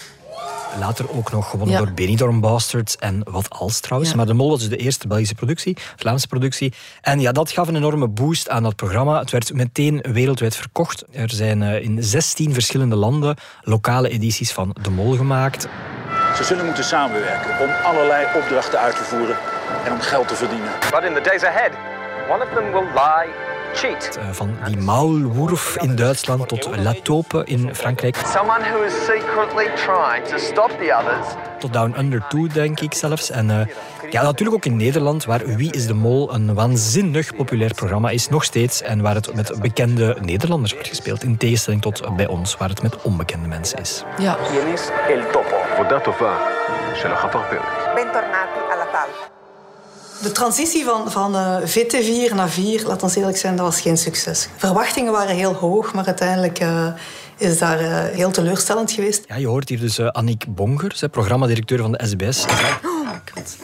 Later 0.79 1.17
ook 1.17 1.31
nog 1.31 1.49
gewonnen 1.49 1.75
ja. 1.75 1.83
door 1.83 1.93
Benidorm 1.93 2.41
Bastards 2.41 2.95
en 2.95 3.21
wat 3.23 3.49
als 3.49 3.79
trouwens. 3.79 4.11
Ja. 4.11 4.17
Maar 4.17 4.25
De 4.25 4.33
Mol 4.33 4.49
was 4.49 4.59
dus 4.59 4.69
de 4.69 4.77
eerste 4.77 5.07
Belgische 5.07 5.35
productie, 5.35 5.77
Vlaamse 5.95 6.27
productie. 6.27 6.73
En 7.01 7.19
ja, 7.19 7.31
dat 7.31 7.51
gaf 7.51 7.67
een 7.67 7.75
enorme 7.75 8.07
boost 8.07 8.49
aan 8.49 8.63
dat 8.63 8.75
programma. 8.75 9.19
Het 9.19 9.31
werd 9.31 9.53
meteen 9.53 10.05
wereldwijd 10.11 10.55
verkocht. 10.55 11.03
Er 11.11 11.29
zijn 11.29 11.61
in 11.61 12.03
16 12.03 12.53
verschillende 12.53 12.95
landen 12.95 13.37
lokale 13.61 14.09
edities 14.09 14.51
van 14.51 14.75
De 14.81 14.89
Mol 14.89 15.15
gemaakt. 15.15 15.67
Ze 16.35 16.43
zullen 16.43 16.65
moeten 16.65 16.83
samenwerken 16.83 17.59
om 17.59 17.69
allerlei 17.83 18.27
opdrachten 18.35 18.79
uit 18.79 18.95
te 18.95 19.03
voeren 19.03 19.37
en 19.85 19.91
om 19.91 19.99
geld 19.99 20.27
te 20.27 20.35
verdienen. 20.35 20.69
But 20.91 21.03
in 21.03 21.13
the 21.13 21.21
days 21.21 21.43
ahead, 21.43 21.71
one 22.29 22.43
of 22.43 22.49
them 22.53 22.71
will 22.71 22.87
lie 22.93 23.29
cheat. 23.73 24.17
Eh, 24.17 24.23
van 24.31 24.57
die 24.65 24.77
Maulwurf 24.77 25.77
in 25.77 25.95
Duitsland 25.95 26.47
tot 26.47 26.69
La 26.77 26.93
Taupe 27.03 27.43
in 27.45 27.75
Frankrijk. 27.75 28.15
Someone 28.15 28.63
who 28.63 28.83
is 28.83 28.93
secretly 29.05 29.65
trying 29.75 30.25
to 30.27 30.37
stop 30.37 30.69
the 30.69 30.95
others. 30.95 31.27
Tot 31.59 31.73
Down 31.73 31.95
Under 31.97 32.25
2, 32.29 32.47
denk 32.47 32.79
ik 32.79 32.93
zelfs. 32.93 33.29
En 33.29 33.49
uh, 33.49 33.59
ja, 34.09 34.21
natuurlijk 34.23 34.57
ook 34.57 34.65
in 34.65 34.77
Nederland, 34.77 35.25
waar 35.25 35.45
Wie 35.45 35.71
is 35.73 35.87
de 35.87 35.93
Mol 35.93 36.33
een 36.33 36.53
waanzinnig 36.53 37.35
populair 37.35 37.73
programma 37.73 38.09
is, 38.09 38.29
nog 38.29 38.43
steeds. 38.43 38.81
En 38.81 39.01
waar 39.01 39.15
het 39.15 39.35
met 39.35 39.61
bekende 39.61 40.17
Nederlanders 40.21 40.73
wordt 40.73 40.87
gespeeld. 40.87 41.23
In 41.23 41.37
tegenstelling 41.37 41.81
tot 41.81 42.15
bij 42.15 42.27
ons, 42.27 42.57
waar 42.57 42.69
het 42.69 42.81
met 42.81 43.01
onbekende 43.01 43.47
mensen 43.47 43.79
is. 43.79 44.03
Ja. 44.17 44.37
¿Quién 44.47 44.73
es 44.73 44.89
el 45.07 45.31
topo? 45.31 45.55
Voor 45.75 45.87
dat 45.87 46.07
of 46.07 46.17
waar, 46.17 46.41
se 46.95 47.07
lo 47.07 47.13
rapporteur. 47.13 47.61
Bentornati 47.95 48.59
alla 48.71 48.85
tavola. 48.91 49.38
De 50.21 50.31
transitie 50.31 50.83
van, 50.85 51.11
van 51.11 51.35
uh, 51.35 51.57
VT4 51.61 52.35
naar 52.35 52.49
4, 52.49 52.85
laat 52.85 53.03
ons 53.03 53.15
eerlijk 53.15 53.37
zijn, 53.37 53.55
dat 53.55 53.65
was 53.65 53.81
geen 53.81 53.97
succes. 53.97 54.49
Verwachtingen 54.57 55.11
waren 55.11 55.35
heel 55.35 55.53
hoog, 55.53 55.93
maar 55.93 56.05
uiteindelijk 56.05 56.61
uh, 56.61 56.87
is 57.37 57.57
daar 57.57 57.81
uh, 57.81 58.03
heel 58.15 58.31
teleurstellend 58.31 58.91
geweest. 58.91 59.23
Ja, 59.27 59.35
je 59.35 59.47
hoort 59.47 59.69
hier 59.69 59.79
dus 59.79 59.99
Annick 59.99 60.45
Bonger, 60.47 60.91
zij 60.95 61.09
programmadirecteur 61.09 61.79
van 61.79 61.91
de 61.91 62.05
SBS. 62.07 62.45
Oh 62.45 63.09
god. 63.33 63.57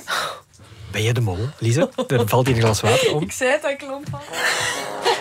Ben 0.91 1.03
je 1.03 1.13
de 1.13 1.21
mol, 1.21 1.38
Lise? 1.59 1.89
Er 2.07 2.27
valt 2.27 2.47
hier 2.47 2.55
een 2.55 2.62
glas 2.62 2.81
water 2.81 3.15
om. 3.15 3.21
Ik 3.21 3.31
zei 3.31 3.51
het, 3.51 3.62
dat 3.62 3.75
klomp 3.75 4.07
van. 4.12 4.19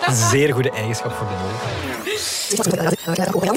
Een 0.05 0.15
zeer 0.29 0.53
goede 0.53 0.71
eigenschap 0.71 1.11
voor 1.11 1.27
de 1.27 1.33
mol. 3.41 3.55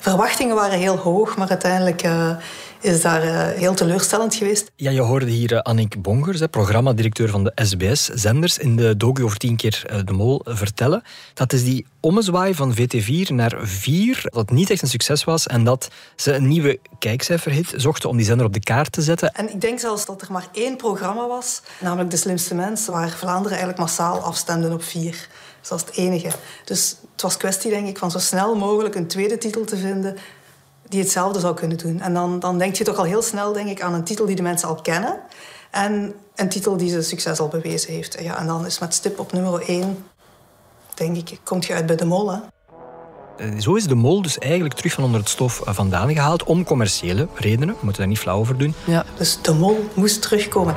Verwachtingen 0.00 0.54
waren 0.54 0.78
heel 0.78 0.96
hoog, 0.96 1.36
maar 1.36 1.48
uiteindelijk 1.48 2.04
uh, 2.04 2.36
is 2.80 3.00
daar 3.00 3.24
uh, 3.24 3.58
heel 3.58 3.74
teleurstellend 3.74 4.34
geweest. 4.34 4.70
Ja, 4.76 4.90
je 4.90 5.00
hoorde 5.00 5.26
hier 5.26 5.52
uh, 5.52 5.58
Annick 5.58 6.02
Bongers, 6.02 6.40
programmadirecteur 6.50 7.28
van 7.28 7.44
de 7.44 7.52
SBS-zenders, 7.54 8.58
in 8.58 8.76
de 8.76 8.96
docu 8.96 9.24
over 9.24 9.36
tien 9.36 9.56
keer 9.56 10.02
de 10.04 10.12
mol 10.12 10.40
vertellen. 10.44 11.02
Dat 11.34 11.52
is 11.52 11.64
die 11.64 11.86
ommezwaai 12.00 12.54
van 12.54 12.74
VT4 12.74 13.28
naar 13.28 13.56
4, 13.60 14.22
dat 14.24 14.50
niet 14.50 14.70
echt 14.70 14.82
een 14.82 14.88
succes 14.88 15.24
was 15.24 15.46
en 15.46 15.64
dat 15.64 15.88
ze 16.16 16.34
een 16.34 16.48
nieuwe 16.48 16.78
kijkcijferhit 16.98 17.72
zochten 17.76 18.08
om 18.08 18.16
die 18.16 18.26
zender 18.26 18.46
op 18.46 18.52
de 18.52 18.60
kaart 18.60 18.92
te 18.92 19.02
zetten. 19.02 19.32
En 19.32 19.50
ik 19.50 19.60
denk 19.60 19.78
zelfs 19.78 20.06
dat 20.06 20.22
er 20.22 20.32
maar 20.32 20.48
één 20.52 20.76
programma 20.76 21.26
was, 21.26 21.62
namelijk 21.80 22.10
De 22.10 22.16
Slimste 22.16 22.54
Mens, 22.54 22.86
waar 22.86 23.10
Vlaanderen 23.10 23.58
eigenlijk 23.58 23.78
massaal 23.78 24.18
afstemde 24.18 24.72
op 24.72 24.82
4. 24.82 25.28
Dat 25.60 25.68
was 25.70 25.80
het 25.80 25.96
enige. 25.96 26.30
Dus 26.64 26.96
het 27.12 27.22
was 27.22 27.36
kwestie, 27.36 27.70
denk 27.70 27.88
ik, 27.88 27.98
van 27.98 28.10
zo 28.10 28.18
snel 28.18 28.56
mogelijk 28.56 28.94
een 28.94 29.06
tweede 29.06 29.38
titel 29.38 29.64
te 29.64 29.76
vinden 29.76 30.16
die 30.88 31.00
hetzelfde 31.00 31.40
zou 31.40 31.54
kunnen 31.54 31.78
doen. 31.78 32.00
En 32.00 32.14
dan, 32.14 32.40
dan 32.40 32.58
denk 32.58 32.74
je 32.74 32.84
toch 32.84 32.96
al 32.96 33.04
heel 33.04 33.22
snel 33.22 33.52
denk 33.52 33.68
ik, 33.68 33.82
aan 33.82 33.94
een 33.94 34.04
titel 34.04 34.26
die 34.26 34.36
de 34.36 34.42
mensen 34.42 34.68
al 34.68 34.74
kennen. 34.74 35.20
En 35.70 36.14
een 36.34 36.48
titel 36.48 36.76
die 36.76 36.90
ze 36.90 37.02
succes 37.02 37.40
al 37.40 37.48
bewezen 37.48 37.92
heeft. 37.92 38.16
Ja, 38.20 38.38
en 38.38 38.46
dan 38.46 38.66
is 38.66 38.78
met 38.78 38.94
stip 38.94 39.18
op 39.18 39.32
nummer 39.32 39.68
1, 39.68 40.04
denk 40.94 41.16
ik, 41.16 41.38
komt 41.44 41.66
je 41.66 41.74
uit 41.74 41.86
bij 41.86 41.96
de 41.96 42.04
mol. 42.04 42.32
Hè? 42.32 42.38
Zo 43.58 43.74
is 43.74 43.86
de 43.86 43.94
mol 43.94 44.22
dus 44.22 44.38
eigenlijk 44.38 44.74
terug 44.74 44.92
van 44.92 45.04
onder 45.04 45.20
het 45.20 45.28
stof 45.28 45.60
vandaan 45.64 46.12
gehaald. 46.12 46.42
Om 46.42 46.64
commerciële 46.64 47.28
redenen. 47.34 47.74
We 47.74 47.80
moeten 47.80 48.00
daar 48.00 48.10
niet 48.10 48.18
flauw 48.18 48.38
over 48.38 48.58
doen. 48.58 48.74
Ja, 48.86 49.04
dus 49.16 49.42
de 49.42 49.54
mol 49.54 49.88
moest 49.94 50.22
terugkomen. 50.22 50.74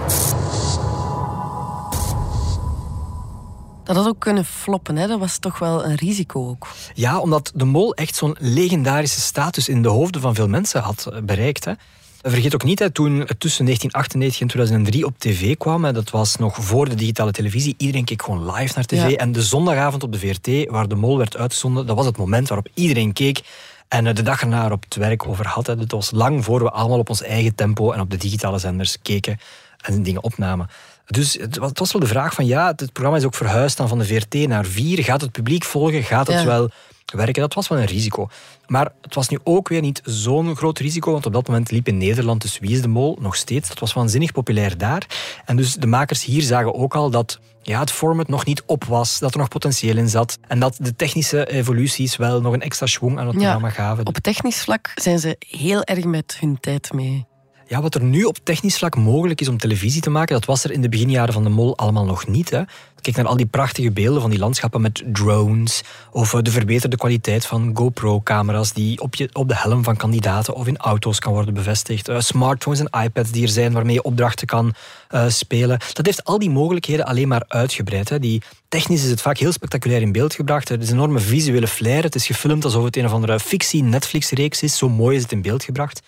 Dat 3.93 4.03
had 4.03 4.13
ook 4.13 4.19
kunnen 4.19 4.45
floppen, 4.45 4.95
hè? 4.95 5.07
dat 5.07 5.19
was 5.19 5.37
toch 5.37 5.59
wel 5.59 5.85
een 5.85 5.95
risico 5.95 6.47
ook. 6.47 6.67
Ja, 6.93 7.19
omdat 7.19 7.51
de 7.55 7.65
mol 7.65 7.93
echt 7.93 8.15
zo'n 8.15 8.35
legendarische 8.39 9.19
status 9.19 9.69
in 9.69 9.81
de 9.81 9.89
hoofden 9.89 10.21
van 10.21 10.35
veel 10.35 10.47
mensen 10.47 10.81
had 10.81 11.11
bereikt. 11.23 11.65
Hè. 11.65 11.73
Vergeet 12.21 12.53
ook 12.53 12.63
niet, 12.63 12.79
hè, 12.79 12.89
toen 12.89 13.19
het 13.19 13.39
tussen 13.39 13.65
1998 13.65 14.41
en 14.41 14.47
2003 14.47 15.05
op 15.05 15.13
tv 15.17 15.57
kwam, 15.57 15.93
dat 15.93 16.09
was 16.09 16.35
nog 16.35 16.55
voor 16.59 16.89
de 16.89 16.95
digitale 16.95 17.31
televisie, 17.31 17.75
iedereen 17.77 18.05
keek 18.05 18.21
gewoon 18.21 18.51
live 18.51 18.73
naar 18.75 18.85
tv. 18.85 19.09
Ja. 19.09 19.17
En 19.17 19.31
de 19.31 19.41
zondagavond 19.41 20.03
op 20.03 20.11
de 20.11 20.19
VRT, 20.19 20.69
waar 20.69 20.87
de 20.87 20.95
mol 20.95 21.17
werd 21.17 21.37
uitgezonden, 21.37 21.85
dat 21.85 21.95
was 21.95 22.05
het 22.05 22.17
moment 22.17 22.47
waarop 22.47 22.67
iedereen 22.73 23.13
keek 23.13 23.41
en 23.87 24.15
de 24.15 24.21
dag 24.21 24.41
erna 24.41 24.65
er 24.65 24.71
op 24.71 24.83
het 24.83 24.95
werk 24.95 25.27
over 25.27 25.47
had. 25.47 25.67
Hè. 25.67 25.75
Dat 25.75 25.91
was 25.91 26.11
lang 26.11 26.43
voor 26.43 26.63
we 26.63 26.71
allemaal 26.71 26.99
op 26.99 27.09
ons 27.09 27.21
eigen 27.21 27.55
tempo 27.55 27.91
en 27.91 27.99
op 27.99 28.09
de 28.09 28.17
digitale 28.17 28.57
zenders 28.57 28.97
keken 29.01 29.39
en 29.81 30.03
dingen 30.03 30.23
opnamen. 30.23 30.69
Dus 31.11 31.33
het 31.33 31.57
was, 31.57 31.69
het 31.69 31.79
was 31.79 31.91
wel 31.91 32.01
de 32.01 32.07
vraag 32.07 32.33
van 32.33 32.45
ja, 32.45 32.67
het 32.67 32.91
programma 32.93 33.17
is 33.17 33.25
ook 33.25 33.35
verhuisd 33.35 33.77
dan 33.77 33.87
van 33.87 33.97
de 33.97 34.05
VRT 34.05 34.33
naar 34.47 34.65
4. 34.65 35.03
Gaat 35.03 35.21
het 35.21 35.31
publiek 35.31 35.63
volgen? 35.63 36.03
Gaat 36.03 36.27
het 36.27 36.39
Ja. 36.39 36.45
wel 36.45 36.69
werken? 37.05 37.41
Dat 37.41 37.53
was 37.53 37.67
wel 37.67 37.79
een 37.79 37.85
risico. 37.85 38.27
Maar 38.67 38.91
het 39.01 39.15
was 39.15 39.29
nu 39.29 39.39
ook 39.43 39.67
weer 39.69 39.81
niet 39.81 40.01
zo'n 40.03 40.55
groot 40.55 40.79
risico, 40.79 41.11
want 41.11 41.25
op 41.25 41.33
dat 41.33 41.47
moment 41.47 41.71
liep 41.71 41.87
in 41.87 41.97
Nederland 41.97 42.41
dus 42.41 42.59
Wie 42.59 42.71
is 42.71 42.81
de 42.81 42.87
Mol 42.87 43.17
nog 43.21 43.35
steeds. 43.35 43.67
Dat 43.69 43.79
was 43.79 43.93
waanzinnig 43.93 44.31
populair 44.31 44.77
daar. 44.77 45.05
En 45.45 45.55
dus 45.55 45.73
de 45.73 45.87
makers 45.87 46.23
hier 46.25 46.41
zagen 46.41 46.73
ook 46.73 46.95
al 46.95 47.09
dat 47.09 47.39
ja, 47.61 47.79
het 47.79 47.91
format 47.91 48.27
nog 48.27 48.45
niet 48.45 48.63
op 48.65 48.83
was, 48.83 49.19
dat 49.19 49.33
er 49.33 49.39
nog 49.39 49.47
potentieel 49.47 49.97
in 49.97 50.09
zat 50.09 50.37
en 50.47 50.59
dat 50.59 50.75
de 50.79 50.95
technische 50.95 51.45
evoluties 51.49 52.15
wel 52.15 52.41
nog 52.41 52.53
een 52.53 52.61
extra 52.61 52.85
schwung 52.85 53.19
aan 53.19 53.27
het 53.27 53.35
programma 53.35 53.69
gaven. 53.69 54.05
Op 54.05 54.17
technisch 54.17 54.61
vlak 54.61 54.91
zijn 54.95 55.19
ze 55.19 55.35
heel 55.39 55.83
erg 55.83 56.05
met 56.05 56.37
hun 56.39 56.57
tijd 56.59 56.93
mee. 56.93 57.25
Ja, 57.71 57.81
wat 57.81 57.95
er 57.95 58.03
nu 58.03 58.23
op 58.23 58.37
technisch 58.43 58.77
vlak 58.77 58.95
mogelijk 58.95 59.41
is 59.41 59.47
om 59.47 59.57
televisie 59.57 60.01
te 60.01 60.09
maken, 60.09 60.35
dat 60.35 60.45
was 60.45 60.63
er 60.63 60.71
in 60.71 60.81
de 60.81 60.89
beginjaren 60.89 61.33
van 61.33 61.43
de 61.43 61.49
Mol 61.49 61.77
allemaal 61.77 62.05
nog 62.05 62.27
niet. 62.27 62.49
Hè. 62.49 62.61
Kijk 63.01 63.15
naar 63.15 63.25
al 63.25 63.37
die 63.37 63.45
prachtige 63.45 63.91
beelden 63.91 64.21
van 64.21 64.29
die 64.29 64.39
landschappen 64.39 64.81
met 64.81 65.03
drones, 65.05 65.83
of 66.11 66.33
eh, 66.33 66.41
de 66.41 66.51
verbeterde 66.51 66.97
kwaliteit 66.97 67.45
van 67.45 67.71
GoPro-camera's 67.73 68.73
die 68.73 69.01
op, 69.01 69.15
je, 69.15 69.29
op 69.33 69.47
de 69.47 69.55
helm 69.55 69.83
van 69.83 69.97
kandidaten 69.97 70.53
of 70.53 70.67
in 70.67 70.77
auto's 70.77 71.19
kan 71.19 71.33
worden 71.33 71.53
bevestigd. 71.53 72.07
Eh, 72.07 72.19
smartphones 72.19 72.79
en 72.79 73.03
iPads 73.03 73.31
die 73.31 73.43
er 73.43 73.49
zijn 73.49 73.73
waarmee 73.73 73.93
je 73.93 74.03
opdrachten 74.03 74.47
kan 74.47 74.73
eh, 75.07 75.27
spelen. 75.27 75.79
Dat 75.93 76.05
heeft 76.05 76.23
al 76.23 76.39
die 76.39 76.49
mogelijkheden 76.49 77.05
alleen 77.05 77.27
maar 77.27 77.43
uitgebreid. 77.47 78.09
Hè. 78.09 78.19
Die, 78.19 78.41
technisch 78.69 79.03
is 79.03 79.09
het 79.09 79.21
vaak 79.21 79.37
heel 79.37 79.51
spectaculair 79.51 80.01
in 80.01 80.11
beeld 80.11 80.33
gebracht. 80.33 80.69
Er 80.69 80.81
is 80.81 80.89
een 80.89 80.95
enorme 80.95 81.19
visuele 81.19 81.67
flair. 81.67 82.03
Het 82.03 82.15
is 82.15 82.25
gefilmd 82.25 82.63
alsof 82.63 82.83
het 82.83 82.97
een 82.97 83.05
of 83.05 83.11
andere 83.11 83.39
fictie-Netflix-reeks 83.39 84.61
is. 84.61 84.77
Zo 84.77 84.89
mooi 84.89 85.15
is 85.15 85.21
het 85.21 85.31
in 85.31 85.41
beeld 85.41 85.63
gebracht. 85.63 86.01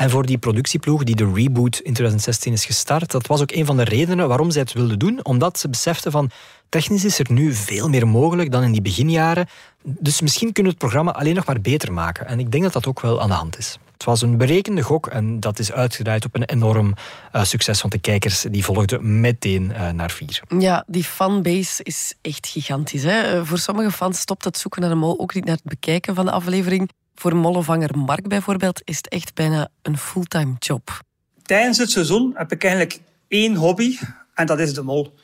En 0.00 0.10
voor 0.10 0.26
die 0.26 0.38
productieploeg 0.38 1.04
die 1.04 1.16
de 1.16 1.32
reboot 1.34 1.76
in 1.76 1.92
2016 1.92 2.52
is 2.52 2.64
gestart, 2.64 3.10
dat 3.10 3.26
was 3.26 3.40
ook 3.40 3.50
een 3.52 3.66
van 3.66 3.76
de 3.76 3.84
redenen 3.84 4.28
waarom 4.28 4.50
zij 4.50 4.60
het 4.60 4.72
wilden 4.72 4.98
doen. 4.98 5.24
Omdat 5.24 5.58
ze 5.58 5.68
beseften 5.68 6.12
van 6.12 6.30
technisch 6.68 7.04
is 7.04 7.18
er 7.18 7.26
nu 7.32 7.54
veel 7.54 7.88
meer 7.88 8.08
mogelijk 8.08 8.52
dan 8.52 8.62
in 8.62 8.72
die 8.72 8.82
beginjaren. 8.82 9.48
Dus 9.82 10.20
misschien 10.20 10.52
kunnen 10.52 10.72
we 10.72 10.78
het 10.78 10.88
programma 10.88 11.10
alleen 11.10 11.34
nog 11.34 11.46
maar 11.46 11.60
beter 11.60 11.92
maken. 11.92 12.26
En 12.26 12.38
ik 12.38 12.50
denk 12.50 12.62
dat 12.62 12.72
dat 12.72 12.86
ook 12.86 13.00
wel 13.00 13.20
aan 13.20 13.28
de 13.28 13.34
hand 13.34 13.58
is. 13.58 13.78
Het 13.92 14.04
was 14.04 14.22
een 14.22 14.36
berekende 14.36 14.82
gok 14.82 15.06
en 15.06 15.40
dat 15.40 15.58
is 15.58 15.72
uitgedraaid 15.72 16.24
op 16.24 16.34
een 16.34 16.44
enorm 16.44 16.94
uh, 17.32 17.44
succes. 17.44 17.80
Want 17.80 17.92
de 17.92 18.00
kijkers 18.00 18.46
die 18.50 18.64
volgden 18.64 19.20
meteen 19.20 19.70
uh, 19.70 19.90
naar 19.90 20.10
vier. 20.10 20.42
Ja, 20.58 20.84
die 20.86 21.04
fanbase 21.04 21.82
is 21.82 22.14
echt 22.22 22.46
gigantisch. 22.46 23.02
Hè? 23.02 23.36
Uh, 23.36 23.44
voor 23.44 23.58
sommige 23.58 23.90
fans 23.90 24.20
stopt 24.20 24.44
het 24.44 24.58
zoeken 24.58 24.80
naar 24.80 24.90
de 24.90 24.96
mol 24.96 25.20
ook 25.20 25.34
niet 25.34 25.44
naar 25.44 25.54
het 25.54 25.64
bekijken 25.64 26.14
van 26.14 26.24
de 26.24 26.30
aflevering. 26.30 26.90
Voor 27.20 27.36
mollenvanger 27.36 27.98
Mark 27.98 28.28
bijvoorbeeld 28.28 28.80
is 28.84 28.96
het 28.96 29.08
echt 29.08 29.34
bijna 29.34 29.68
een 29.82 29.98
fulltime 29.98 30.54
job. 30.58 31.00
Tijdens 31.42 31.78
het 31.78 31.90
seizoen 31.90 32.32
heb 32.34 32.52
ik 32.52 32.64
eigenlijk 32.64 33.00
één 33.28 33.54
hobby 33.54 33.98
en 34.34 34.46
dat 34.46 34.58
is 34.58 34.74
de 34.74 34.82
mol. 34.82 35.14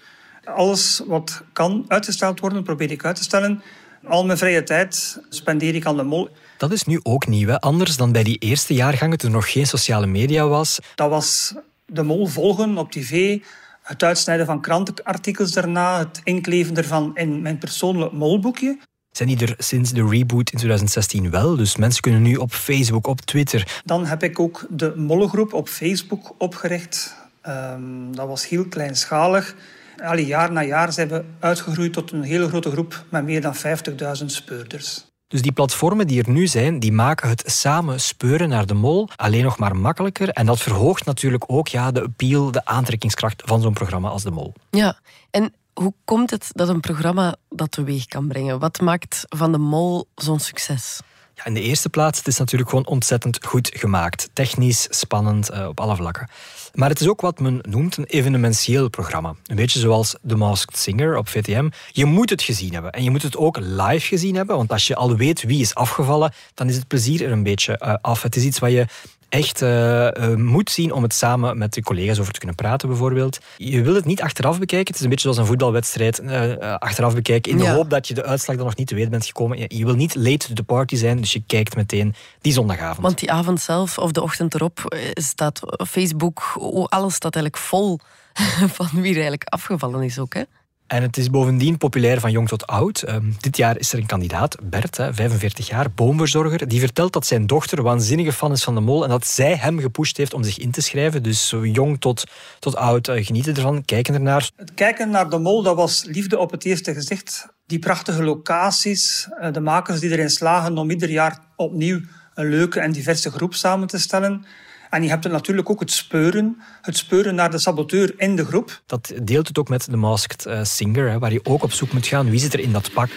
Alles 0.45 1.03
wat 1.07 1.43
kan 1.53 1.85
uitgesteld 1.89 2.41
worden, 2.41 2.63
probeer 2.63 2.91
ik 2.91 3.05
uit 3.05 3.17
te 3.17 3.23
stellen. 3.23 3.63
Al 4.05 4.27
mijn 4.27 4.39
vrije 4.39 4.63
tijd 4.63 5.21
spendeer 5.29 5.75
ik 5.75 5.87
aan 5.87 5.97
de 5.97 6.03
mol. 6.03 6.29
Dat 6.57 6.73
is 6.73 6.85
nu 6.85 7.01
ook 7.03 7.27
nieuw, 7.27 7.49
hè? 7.49 7.61
anders 7.61 7.97
dan 7.97 8.13
bij 8.13 8.23
die 8.23 8.39
eerste 8.39 8.75
jaargangen 8.75 9.19
toen 9.19 9.31
er 9.31 9.37
nog 9.37 9.53
geen 9.53 9.67
sociale 9.67 10.07
media 10.07 10.47
was. 10.47 10.79
Dat 10.95 11.11
was 11.11 11.55
de 11.87 12.03
mol 12.03 12.27
volgen 12.27 12.79
op 12.79 12.91
tv, 12.91 13.43
het 13.83 14.03
uitsnijden 14.03 14.47
van 14.47 14.61
krantenartikels 14.61 15.53
daarna, 15.53 15.99
het 15.99 16.21
inkleven 16.25 16.77
ervan 16.77 17.11
in 17.15 17.43
mijn 17.43 17.59
persoonlijk 17.59 18.13
molboekje. 18.13 18.79
Zijn 19.17 19.29
die 19.29 19.47
er 19.47 19.55
sinds 19.59 19.93
de 19.93 20.07
reboot 20.09 20.51
in 20.51 20.59
2016 20.59 21.31
wel? 21.31 21.57
Dus 21.57 21.77
mensen 21.77 22.03
kunnen 22.03 22.23
nu 22.23 22.37
op 22.37 22.53
Facebook, 22.53 23.07
op 23.07 23.21
Twitter. 23.21 23.81
Dan 23.85 24.07
heb 24.07 24.23
ik 24.23 24.39
ook 24.39 24.67
de 24.71 24.93
Mollengroep 24.97 25.53
op 25.53 25.69
Facebook 25.69 26.35
opgericht. 26.39 27.17
Um, 27.49 28.17
dat 28.17 28.29
was 28.29 28.49
heel 28.49 28.65
kleinschalig. 28.65 29.55
Allee, 30.03 30.27
jaar 30.27 30.53
na 30.53 30.63
jaar 30.63 30.93
zijn 30.93 31.09
we 31.09 31.25
uitgegroeid 31.39 31.93
tot 31.93 32.13
een 32.13 32.23
hele 32.23 32.49
grote 32.49 32.71
groep 32.71 33.05
met 33.09 33.25
meer 33.25 33.41
dan 33.41 33.55
50.000 33.57 34.25
speurders. 34.27 35.05
Dus 35.29 35.43
die 35.43 35.53
platformen 35.53 36.07
die 36.07 36.23
er 36.23 36.31
nu 36.31 36.47
zijn, 36.47 36.79
die 36.79 36.93
maken 36.93 37.29
het 37.29 37.43
samen 37.47 38.01
speuren 38.01 38.49
naar 38.49 38.67
de 38.67 38.75
mol 38.75 39.09
alleen 39.17 39.45
nog 39.45 39.59
maar 39.59 39.77
makkelijker. 39.77 40.29
En 40.29 40.47
dat 40.47 40.61
verhoogt 40.61 41.05
natuurlijk 41.05 41.45
ook 41.47 41.69
ja, 41.69 41.91
de 41.91 42.03
appeal, 42.03 42.51
de 42.51 42.65
aantrekkingskracht 42.65 43.43
van 43.47 43.61
zo'n 43.61 43.73
programma 43.73 44.09
als 44.09 44.23
de 44.23 44.31
mol. 44.31 44.53
Ja, 44.71 44.99
en 45.31 45.53
hoe 45.81 45.95
komt 46.05 46.31
het 46.31 46.49
dat 46.53 46.69
een 46.69 46.81
programma 46.81 47.37
dat 47.49 47.71
teweeg 47.71 48.07
kan 48.07 48.29
brengen? 48.29 48.59
Wat 48.59 48.81
maakt 48.81 49.25
van 49.29 49.53
de 49.53 49.59
mol 49.59 50.09
zo'n 50.15 50.41
succes? 50.41 51.01
Ja, 51.35 51.45
in 51.45 51.55
de 51.55 51.61
eerste 51.61 51.89
plaats, 51.89 52.19
het 52.19 52.27
is 52.27 52.39
natuurlijk 52.39 52.71
gewoon 52.71 52.87
ontzettend 52.87 53.45
goed 53.45 53.71
gemaakt. 53.75 54.29
Technisch, 54.33 54.87
spannend, 54.91 55.51
uh, 55.51 55.67
op 55.67 55.81
alle 55.81 55.97
vlakken. 55.97 56.29
Maar 56.77 56.89
het 56.89 57.01
is 57.01 57.09
ook 57.09 57.21
wat 57.21 57.41
men 57.41 57.59
noemt 57.69 57.97
een 57.97 58.05
evenementieel 58.05 58.89
programma. 58.89 59.35
Een 59.47 59.57
beetje 59.57 59.79
zoals 59.79 60.17
The 60.27 60.37
Masked 60.37 60.77
Singer 60.77 61.17
op 61.17 61.29
VTM. 61.29 61.69
Je 61.93 62.05
moet 62.05 62.31
het 62.31 62.43
gezien 62.43 62.73
hebben. 62.73 62.93
En 62.93 63.03
je 63.03 63.11
moet 63.11 63.23
het 63.23 63.37
ook 63.37 63.59
live 63.61 64.07
gezien 64.07 64.35
hebben. 64.35 64.57
Want 64.57 64.73
als 64.73 64.87
je 64.87 64.95
al 64.95 65.17
weet 65.17 65.43
wie 65.43 65.61
is 65.61 65.75
afgevallen, 65.75 66.33
dan 66.55 66.69
is 66.69 66.77
het 66.77 66.89
plezier 66.89 67.25
er 67.25 67.33
een 67.33 67.43
beetje 67.43 67.81
uh, 67.85 67.95
af. 68.01 68.23
Het 68.23 68.37
is 68.37 68.45
iets 68.45 68.59
wat 68.59 68.71
je 68.71 68.87
echt 69.29 69.63
uh, 69.63 70.05
uh, 70.05 70.35
moet 70.35 70.71
zien 70.71 70.93
om 70.93 71.03
het 71.03 71.15
samen 71.15 71.59
met 71.59 71.75
je 71.75 71.83
collega's 71.83 72.19
over 72.19 72.33
te 72.33 72.39
kunnen 72.39 72.57
praten, 72.57 72.89
bijvoorbeeld. 72.89 73.39
Je 73.57 73.83
wil 73.83 73.95
het 73.95 74.05
niet 74.05 74.23
achteraf 74.23 74.59
bekijken. 74.59 74.87
Het 74.87 74.97
is 74.97 75.03
een 75.03 75.09
beetje 75.09 75.23
zoals 75.23 75.39
een 75.39 75.47
voetbalwedstrijd 75.47 76.23
uh, 76.23 76.75
achteraf 76.79 77.15
bekijken. 77.15 77.53
In 77.53 77.59
de 77.59 77.65
ja. 77.65 77.75
hoop 77.75 77.91
dat 77.91 78.09
je 78.09 78.15
de 78.15 78.25
uitslag 78.25 78.57
dan 78.57 78.65
nog 78.65 78.77
niet 78.77 78.87
te 78.87 78.95
weten 78.95 79.11
bent 79.11 79.27
gekomen. 79.27 79.59
Je, 79.59 79.65
je, 79.69 79.85
wil 79.85 79.95
niet 79.95 80.15
late 80.15 80.47
to 80.49 80.55
the 80.55 80.63
party 80.63 80.97
zijn, 80.97 81.21
dus 81.21 81.33
je 81.33 81.43
kijkt 81.47 81.77
meteen 81.77 82.15
die 82.41 82.53
zondagavond. 82.53 83.07
Want 83.07 83.19
die 83.19 83.31
avond 83.31 83.61
zelf 83.61 83.99
of 83.99 84.13
de 84.13 84.23
ochtend 84.23 84.55
erop 84.55 84.99
staat 85.13 85.61
Facebook, 85.89 86.59
alles 86.89 87.15
staat 87.15 87.35
eigenlijk 87.35 87.65
vol 87.65 87.99
van 88.79 88.89
wie 88.93 89.11
er 89.11 89.15
eigenlijk 89.15 89.49
afgevallen 89.49 90.03
is 90.03 90.19
ook. 90.19 90.35
Hè? 90.35 90.43
En 90.87 91.03
het 91.03 91.17
is 91.17 91.31
bovendien 91.31 91.79
populair 91.79 92.21
van 92.21 92.31
jong 92.31 92.49
tot 92.49 92.67
oud. 92.67 93.09
Um, 93.09 93.37
dit 93.41 93.57
jaar 93.57 93.79
is 93.79 93.93
er 93.93 93.99
een 93.99 94.07
kandidaat, 94.07 94.57
Bert, 94.63 94.97
hè, 94.97 95.15
45 95.15 95.69
jaar, 95.69 95.91
boomverzorger. 95.91 96.69
Die 96.69 96.81
vertelt 96.81 97.13
dat 97.13 97.27
zijn 97.27 97.47
dochter 97.47 97.83
waanzinnige 97.83 98.33
fan 98.33 98.53
is 98.53 98.65
van 98.65 98.75
de 98.75 98.81
mol 98.81 99.05
en 99.05 99.09
dat 99.11 99.27
zij 99.27 99.57
hem 99.57 99.79
gepusht 99.79 100.17
heeft 100.17 100.35
om 100.35 100.43
zich 100.43 100.59
in 100.59 100.71
te 100.71 100.81
schrijven. 100.81 101.23
Dus 101.23 101.49
zo 101.49 101.67
jong 101.67 102.01
tot, 102.01 102.25
tot 102.59 102.77
oud 102.77 103.09
uh, 103.09 103.25
genieten 103.25 103.55
ervan, 103.55 103.85
kijken 103.85 104.15
ernaar. 104.15 104.51
Het 104.57 104.75
kijken 104.75 105.11
naar 105.11 105.31
de 105.31 105.39
mol, 105.39 105.63
dat 105.63 105.77
was 105.77 106.05
liefde 106.05 106.39
op 106.39 106.51
het 106.51 106.65
eerste 106.65 106.95
gezicht. 106.95 107.47
Die 107.67 107.79
prachtige 107.79 108.25
locaties, 108.25 109.29
uh, 109.41 109.53
de 109.53 109.61
makers 109.61 110.01
die 110.01 110.11
erin 110.11 110.31
slagen 110.31 110.79
om 110.79 110.91
ieder 110.91 111.11
jaar 111.11 111.39
opnieuw 111.57 112.01
een 112.35 112.49
leuke 112.49 112.81
en 112.81 112.93
diverse 112.93 113.31
groep 113.31 113.55
samen 113.55 113.87
te 113.87 113.99
stellen. 113.99 114.45
En 114.91 115.03
je 115.03 115.09
hebt 115.09 115.25
er 115.25 115.31
natuurlijk 115.31 115.71
ook 115.71 115.81
het 115.81 115.91
speuren. 115.91 116.57
Het 116.83 116.97
speuren 116.97 117.35
naar 117.35 117.51
de 117.51 117.59
saboteur 117.59 118.15
in 118.17 118.37
de 118.37 118.45
groep. 118.45 118.83
Dat 118.87 119.13
deelt 119.23 119.49
het 119.49 119.59
ook 119.59 119.69
met 119.69 119.91
de 119.91 119.97
Masked 119.97 120.47
uh, 120.47 120.65
Singer, 120.65 121.11
hè, 121.11 121.19
waar 121.19 121.33
je 121.33 121.45
ook 121.45 121.63
op 121.63 121.73
zoek 121.73 121.93
moet 121.93 122.07
gaan. 122.07 122.31
Wie 122.31 122.41
zit 122.41 122.53
er 122.53 122.61
in 122.61 122.73
dat 122.73 122.93
pak? 122.93 123.09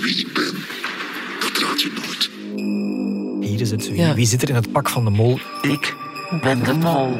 Wie 0.00 0.18
ik 0.18 0.34
ben, 0.34 0.54
dat 1.40 1.62
raad 1.62 1.80
je 1.80 1.92
nooit. 1.94 2.30
Hier 3.50 3.60
is 3.60 3.70
het. 3.70 3.88
Wie, 3.88 3.96
ja. 3.96 4.14
wie 4.14 4.26
zit 4.26 4.42
er 4.42 4.48
in 4.48 4.54
het 4.54 4.72
pak 4.72 4.88
van 4.88 5.04
de 5.04 5.10
mol? 5.10 5.40
Ik 5.62 5.96
ben 6.40 6.64
de 6.64 6.72
mol. 6.72 7.18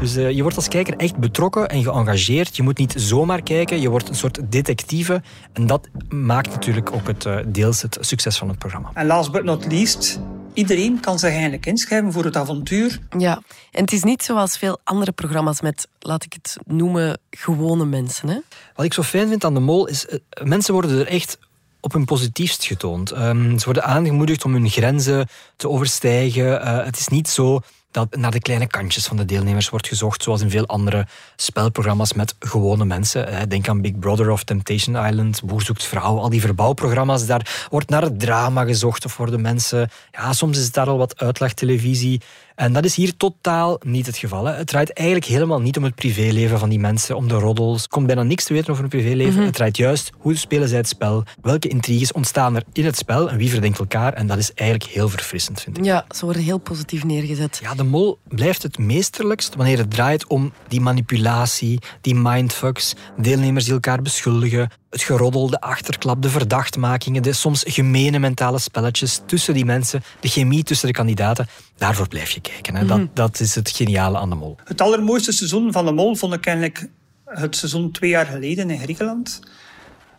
Dus 0.00 0.16
uh, 0.16 0.30
je 0.30 0.42
wordt 0.42 0.56
als 0.56 0.68
kijker 0.68 0.96
echt 0.96 1.16
betrokken 1.16 1.68
en 1.68 1.82
geëngageerd. 1.82 2.56
Je 2.56 2.62
moet 2.62 2.78
niet 2.78 2.94
zomaar 2.96 3.42
kijken, 3.42 3.80
je 3.80 3.88
wordt 3.88 4.08
een 4.08 4.14
soort 4.14 4.40
detectieve. 4.44 5.22
En 5.52 5.66
dat 5.66 5.88
maakt 6.08 6.50
natuurlijk 6.50 6.92
ook 6.92 7.06
het, 7.06 7.24
uh, 7.24 7.36
deels 7.46 7.82
het 7.82 7.98
succes 8.00 8.38
van 8.38 8.48
het 8.48 8.58
programma. 8.58 8.90
En 8.94 9.06
last 9.06 9.32
but 9.32 9.44
not 9.44 9.72
least, 9.72 10.20
iedereen 10.54 11.00
kan 11.00 11.18
zich 11.18 11.30
eigenlijk 11.30 11.66
inschrijven 11.66 12.12
voor 12.12 12.24
het 12.24 12.36
avontuur. 12.36 12.98
Ja, 13.18 13.42
en 13.70 13.80
het 13.80 13.92
is 13.92 14.02
niet 14.02 14.22
zoals 14.22 14.58
veel 14.58 14.80
andere 14.84 15.12
programma's 15.12 15.60
met, 15.60 15.88
laat 15.98 16.24
ik 16.24 16.32
het 16.32 16.56
noemen, 16.66 17.18
gewone 17.30 17.84
mensen. 17.84 18.28
Hè? 18.28 18.38
Wat 18.74 18.84
ik 18.84 18.94
zo 18.94 19.02
fijn 19.02 19.28
vind 19.28 19.44
aan 19.44 19.54
de 19.54 19.60
mol 19.60 19.86
is, 19.86 20.06
uh, 20.06 20.18
mensen 20.44 20.72
worden 20.72 20.98
er 20.98 21.06
echt 21.06 21.38
op 21.80 21.92
hun 21.92 22.04
positiefst 22.04 22.64
getoond. 22.64 23.10
Um, 23.10 23.58
ze 23.58 23.64
worden 23.64 23.84
aangemoedigd 23.84 24.44
om 24.44 24.52
hun 24.52 24.68
grenzen 24.68 25.28
te 25.56 25.68
overstijgen. 25.68 26.46
Uh, 26.46 26.84
het 26.84 26.98
is 26.98 27.08
niet 27.08 27.28
zo 27.28 27.60
dat 27.94 28.16
naar 28.16 28.30
de 28.30 28.40
kleine 28.40 28.66
kantjes 28.66 29.06
van 29.06 29.16
de 29.16 29.24
deelnemers 29.24 29.68
wordt 29.68 29.88
gezocht, 29.88 30.22
zoals 30.22 30.40
in 30.40 30.50
veel 30.50 30.66
andere 30.66 31.06
spelprogramma's 31.36 32.12
met 32.12 32.34
gewone 32.38 32.84
mensen. 32.84 33.48
Denk 33.48 33.68
aan 33.68 33.80
Big 33.80 33.98
Brother 33.98 34.30
of 34.30 34.44
Temptation 34.44 35.06
Island, 35.06 35.42
Boer 35.44 35.62
zoekt 35.62 35.84
vrouw, 35.84 36.18
al 36.18 36.28
die 36.28 36.40
verbouwprogramma's. 36.40 37.26
Daar 37.26 37.66
wordt 37.70 37.88
naar 37.90 38.02
het 38.02 38.20
drama 38.20 38.64
gezocht 38.64 39.04
of 39.04 39.16
worden 39.16 39.40
mensen... 39.40 39.90
Ja, 40.10 40.32
soms 40.32 40.58
is 40.58 40.64
het 40.64 40.74
daar 40.74 40.88
al 40.88 40.98
wat 40.98 41.18
uitlachtelevisie. 41.18 42.20
En 42.54 42.72
dat 42.72 42.84
is 42.84 42.94
hier 42.94 43.16
totaal 43.16 43.80
niet 43.84 44.06
het 44.06 44.16
geval. 44.16 44.44
Hè. 44.44 44.54
Het 44.54 44.66
draait 44.66 44.92
eigenlijk 44.92 45.28
helemaal 45.28 45.60
niet 45.60 45.76
om 45.76 45.84
het 45.84 45.94
privéleven 45.94 46.58
van 46.58 46.68
die 46.68 46.78
mensen, 46.78 47.16
om 47.16 47.28
de 47.28 47.34
roddels. 47.34 47.82
Er 47.82 47.88
komt 47.88 48.06
bijna 48.06 48.22
niks 48.22 48.44
te 48.44 48.52
weten 48.52 48.70
over 48.70 48.80
hun 48.80 48.90
privéleven. 48.90 49.32
Mm 49.32 49.36
-hmm. 49.36 49.46
Het 49.46 49.54
draait 49.54 49.76
juist 49.76 50.10
hoe 50.18 50.36
spelen 50.36 50.68
zij 50.68 50.78
het 50.78 50.88
spel, 50.88 51.24
welke 51.42 51.68
intriges 51.68 52.12
ontstaan 52.12 52.56
er 52.56 52.62
in 52.72 52.84
het 52.84 52.96
spel 52.96 53.30
en 53.30 53.36
wie 53.36 53.50
verdenkt 53.50 53.78
elkaar. 53.78 54.12
En 54.12 54.26
dat 54.26 54.38
is 54.38 54.52
eigenlijk 54.52 54.90
heel 54.90 55.08
verfrissend, 55.08 55.60
vind 55.60 55.78
ik. 55.78 55.84
Ja, 55.84 56.04
ze 56.10 56.24
worden 56.24 56.42
heel 56.42 56.58
positief 56.58 57.04
neergezet. 57.04 57.58
Ja, 57.62 57.74
de 57.74 57.84
mol 57.84 58.18
blijft 58.28 58.62
het 58.62 58.78
meesterlijkst 58.78 59.54
wanneer 59.54 59.78
het 59.78 59.90
draait 59.90 60.26
om 60.26 60.52
die 60.68 60.80
manipulatie, 60.80 61.78
die 62.00 62.14
mindfucks, 62.14 62.94
deelnemers 63.16 63.64
die 63.64 63.74
elkaar 63.74 64.02
beschuldigen, 64.02 64.70
het 64.94 65.02
geroddel, 65.02 65.50
de 65.50 65.60
achterklap, 65.60 66.22
de 66.22 66.28
verdachtmakingen, 66.28 67.22
de 67.22 67.32
soms 67.32 67.64
gemene 67.66 68.18
mentale 68.18 68.58
spelletjes 68.58 69.20
tussen 69.26 69.54
die 69.54 69.64
mensen, 69.64 70.02
de 70.20 70.28
chemie 70.28 70.62
tussen 70.62 70.86
de 70.86 70.92
kandidaten. 70.94 71.46
Daarvoor 71.76 72.08
blijf 72.08 72.30
je 72.30 72.40
kijken. 72.40 72.74
Hè. 72.74 72.82
Mm 72.82 72.88
-hmm. 72.88 72.98
dat, 72.98 73.16
dat 73.16 73.40
is 73.40 73.54
het 73.54 73.70
geniale 73.70 74.18
aan 74.18 74.30
de 74.30 74.34
Mol. 74.34 74.56
Het 74.64 74.80
allermooiste 74.80 75.32
seizoen 75.32 75.72
van 75.72 75.84
de 75.84 75.92
Mol 75.92 76.14
vond 76.14 76.34
ik 76.34 76.46
eigenlijk 76.46 76.88
het 77.24 77.56
seizoen 77.56 77.90
twee 77.90 78.10
jaar 78.10 78.26
geleden 78.26 78.70
in 78.70 78.78
Griekenland. 78.78 79.40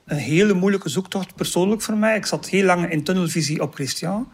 Een 0.06 0.18
hele 0.18 0.54
moeilijke 0.54 0.90
zoektocht 0.90 1.36
persoonlijk 1.36 1.82
voor 1.82 1.98
mij. 1.98 2.16
Ik 2.16 2.26
zat 2.26 2.50
heel 2.50 2.66
lang 2.66 2.92
in 2.92 3.04
tunnelvisie 3.04 3.62
op 3.62 3.74
Christian. 3.74 4.28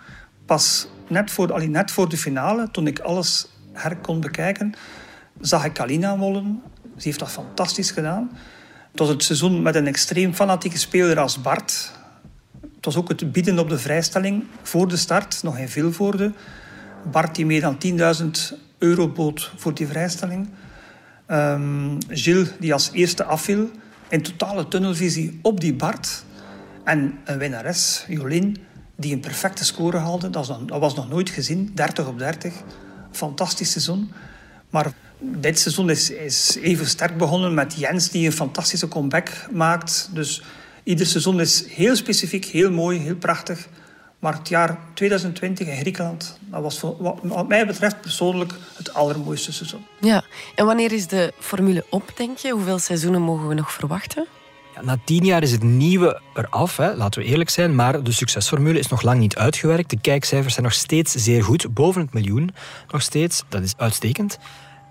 Pas 0.45 0.87
net 1.07 1.31
voor, 1.31 1.53
allee, 1.53 1.69
net 1.69 1.91
voor 1.91 2.09
de 2.09 2.17
finale, 2.17 2.71
toen 2.71 2.87
ik 2.87 2.99
alles 2.99 3.47
her 3.73 3.97
kon 3.97 4.19
bekijken, 4.19 4.73
zag 5.39 5.65
ik 5.65 5.73
Kalina 5.73 6.15
mollen. 6.15 6.61
Ze 6.97 7.07
heeft 7.07 7.19
dat 7.19 7.31
fantastisch 7.31 7.91
gedaan. 7.91 8.31
Het 8.91 8.99
was 8.99 9.09
het 9.09 9.23
seizoen 9.23 9.61
met 9.61 9.75
een 9.75 9.87
extreem 9.87 10.33
fanatieke 10.33 10.77
speler 10.77 11.19
als 11.19 11.41
Bart. 11.41 11.91
Het 12.61 12.85
was 12.85 12.95
ook 12.95 13.09
het 13.09 13.31
bieden 13.31 13.59
op 13.59 13.69
de 13.69 13.77
vrijstelling 13.77 14.43
voor 14.61 14.87
de 14.87 14.97
start, 14.97 15.43
nog 15.43 15.57
in 15.57 15.69
Vilvoorde. 15.69 16.31
Bart 17.11 17.35
die 17.35 17.45
meer 17.45 17.61
dan 17.61 17.77
10.000 18.53 18.57
euro 18.77 19.07
bood 19.07 19.51
voor 19.55 19.73
die 19.73 19.87
vrijstelling. 19.87 20.49
Um, 21.27 21.97
Gilles 22.07 22.49
die 22.59 22.73
als 22.73 22.89
eerste 22.91 23.23
afviel. 23.23 23.69
In 24.09 24.21
totale 24.21 24.67
tunnelvisie 24.67 25.39
op 25.41 25.59
die 25.59 25.73
Bart. 25.73 26.23
En 26.83 27.19
een 27.23 27.37
winnares, 27.37 28.05
Jolien, 28.07 28.57
die 28.95 29.13
een 29.13 29.19
perfecte 29.19 29.65
score 29.65 29.97
haalde. 29.97 30.29
Dat 30.29 30.47
was, 30.47 30.65
dat 30.65 30.79
was 30.79 30.95
nog 30.95 31.09
nooit 31.09 31.29
gezien. 31.29 31.71
30 31.73 32.07
op 32.07 32.19
30. 32.19 32.53
Fantastisch 33.11 33.71
seizoen. 33.71 34.11
Maar 34.69 34.93
dit 35.21 35.59
seizoen 35.59 35.89
is, 35.89 36.09
is 36.09 36.57
even 36.61 36.87
sterk 36.87 37.17
begonnen 37.17 37.53
met 37.53 37.73
Jens, 37.77 38.09
die 38.09 38.25
een 38.25 38.31
fantastische 38.31 38.87
comeback 38.87 39.29
maakt. 39.51 40.09
Dus 40.13 40.43
ieder 40.83 41.05
seizoen 41.05 41.39
is 41.39 41.65
heel 41.67 41.95
specifiek, 41.95 42.45
heel 42.45 42.71
mooi, 42.71 42.99
heel 42.99 43.15
prachtig. 43.15 43.67
Maar 44.19 44.33
het 44.33 44.49
jaar 44.49 44.77
2020 44.93 45.67
in 45.67 45.77
Griekenland, 45.77 46.37
dat 46.39 46.61
was 46.61 46.79
voor, 46.79 46.95
wat, 46.99 47.19
wat 47.21 47.47
mij 47.47 47.67
betreft 47.67 48.01
persoonlijk 48.01 48.53
het 48.77 48.93
allermooiste 48.93 49.53
seizoen. 49.53 49.85
Ja, 50.01 50.23
en 50.55 50.65
wanneer 50.65 50.91
is 50.91 51.07
de 51.07 51.33
formule 51.39 51.85
op, 51.89 52.11
denk 52.15 52.37
je? 52.37 52.51
Hoeveel 52.51 52.79
seizoenen 52.79 53.21
mogen 53.21 53.47
we 53.47 53.53
nog 53.53 53.71
verwachten? 53.71 54.27
Ja, 54.75 54.81
na 54.81 54.97
tien 55.05 55.25
jaar 55.25 55.43
is 55.43 55.51
het 55.51 55.63
nieuwe 55.63 56.21
eraf, 56.33 56.77
hè, 56.77 56.95
laten 56.95 57.21
we 57.21 57.27
eerlijk 57.27 57.49
zijn. 57.49 57.75
Maar 57.75 58.03
de 58.03 58.11
succesformule 58.11 58.79
is 58.79 58.87
nog 58.87 59.01
lang 59.01 59.19
niet 59.19 59.35
uitgewerkt. 59.35 59.89
De 59.89 59.99
kijkcijfers 60.01 60.53
zijn 60.53 60.65
nog 60.65 60.75
steeds 60.75 61.11
zeer 61.11 61.43
goed. 61.43 61.73
Boven 61.73 62.01
het 62.01 62.13
miljoen 62.13 62.49
nog 62.87 63.01
steeds. 63.01 63.43
Dat 63.49 63.61
is 63.61 63.73
uitstekend. 63.77 64.37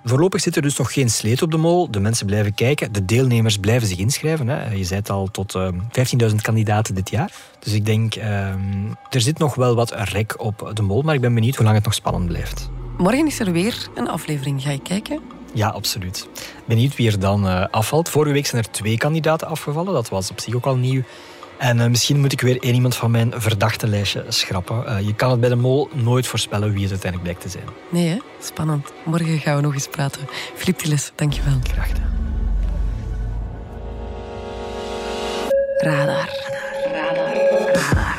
Voorlopig 0.04 0.40
zit 0.40 0.56
er 0.56 0.62
dus 0.62 0.76
nog 0.76 0.92
geen 0.92 1.10
sleet 1.10 1.42
op 1.42 1.50
de 1.50 1.56
mol. 1.56 1.90
De 1.90 2.00
mensen 2.00 2.26
blijven 2.26 2.54
kijken. 2.54 2.92
De 2.92 3.04
deelnemers 3.04 3.58
blijven 3.58 3.88
zich 3.88 3.98
inschrijven. 3.98 4.48
Hè. 4.48 4.70
Je 4.72 4.84
zei 4.84 5.00
het 5.00 5.10
al, 5.10 5.28
tot 5.30 5.54
uh, 5.54 5.68
15.000 6.28 6.34
kandidaten 6.42 6.94
dit 6.94 7.10
jaar. 7.10 7.32
Dus 7.58 7.72
ik 7.72 7.86
denk, 7.86 8.16
uh, 8.16 8.24
er 9.10 9.20
zit 9.20 9.38
nog 9.38 9.54
wel 9.54 9.74
wat 9.74 9.92
rek 9.92 10.34
op 10.40 10.70
de 10.74 10.82
mol. 10.82 11.02
Maar 11.02 11.14
ik 11.14 11.20
ben 11.20 11.34
benieuwd 11.34 11.54
hoe 11.54 11.64
lang 11.64 11.76
het 11.76 11.84
nog 11.84 11.94
spannend 11.94 12.26
blijft. 12.26 12.70
Morgen 12.98 13.26
is 13.26 13.40
er 13.40 13.52
weer 13.52 13.88
een 13.94 14.08
aflevering. 14.08 14.62
Ga 14.62 14.70
je 14.70 14.82
kijken? 14.82 15.20
Ja, 15.52 15.68
absoluut. 15.68 16.28
Benieuwd 16.64 16.96
wie 16.96 17.10
er 17.10 17.18
dan 17.18 17.46
uh, 17.46 17.66
afvalt. 17.70 18.08
Vorige 18.08 18.32
week 18.32 18.46
zijn 18.46 18.62
er 18.62 18.70
twee 18.70 18.96
kandidaten 18.96 19.46
afgevallen. 19.48 19.92
Dat 19.92 20.08
was 20.08 20.30
op 20.30 20.40
zich 20.40 20.54
ook 20.54 20.66
al 20.66 20.76
nieuw. 20.76 21.02
En 21.60 21.78
uh, 21.78 21.86
misschien 21.86 22.20
moet 22.20 22.32
ik 22.32 22.40
weer 22.40 22.62
één 22.62 22.74
iemand 22.74 22.96
van 22.96 23.10
mijn 23.10 23.32
verdachte 23.36 23.86
lijstje 23.86 24.24
schrappen. 24.28 24.84
Uh, 24.86 25.00
je 25.06 25.14
kan 25.14 25.30
het 25.30 25.40
bij 25.40 25.48
de 25.48 25.56
mol 25.56 25.88
nooit 25.92 26.26
voorspellen 26.26 26.72
wie 26.72 26.82
het 26.82 26.90
uiteindelijk 26.90 27.22
blijkt 27.22 27.40
te 27.40 27.48
zijn. 27.48 27.74
Nee, 27.88 28.08
hè? 28.08 28.18
Spannend. 28.40 28.92
Morgen 29.04 29.38
gaan 29.38 29.56
we 29.56 29.62
nog 29.62 29.74
eens 29.74 29.88
praten. 29.88 30.28
Filip 30.54 30.78
Tilles, 30.78 31.12
dankjewel. 31.14 31.58
Graag 31.72 31.86
gedaan. 31.86 32.18
Radar. 35.78 36.28
Radar. 36.92 37.34
Radar. 37.66 38.18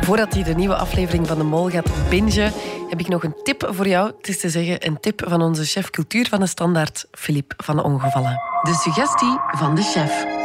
Voordat 0.00 0.34
je 0.34 0.44
de 0.44 0.54
nieuwe 0.54 0.76
aflevering 0.76 1.26
van 1.26 1.38
de 1.38 1.44
Mol 1.44 1.70
gaat 1.70 1.90
bingen, 2.08 2.52
heb 2.88 3.00
ik 3.00 3.08
nog 3.08 3.24
een 3.24 3.34
tip 3.42 3.68
voor 3.70 3.88
jou. 3.88 4.12
Het 4.16 4.28
is 4.28 4.40
te 4.40 4.50
zeggen 4.50 4.86
een 4.86 5.00
tip 5.00 5.22
van 5.26 5.42
onze 5.42 5.64
chef 5.64 5.90
cultuur 5.90 6.28
van 6.28 6.40
de 6.40 6.46
Standaard, 6.46 7.06
Filip 7.10 7.52
van 7.56 7.76
de 7.76 7.82
Ongevallen. 7.82 8.40
De 8.62 8.74
suggestie 8.74 9.38
van 9.50 9.74
de 9.74 9.82
chef. 9.82 10.35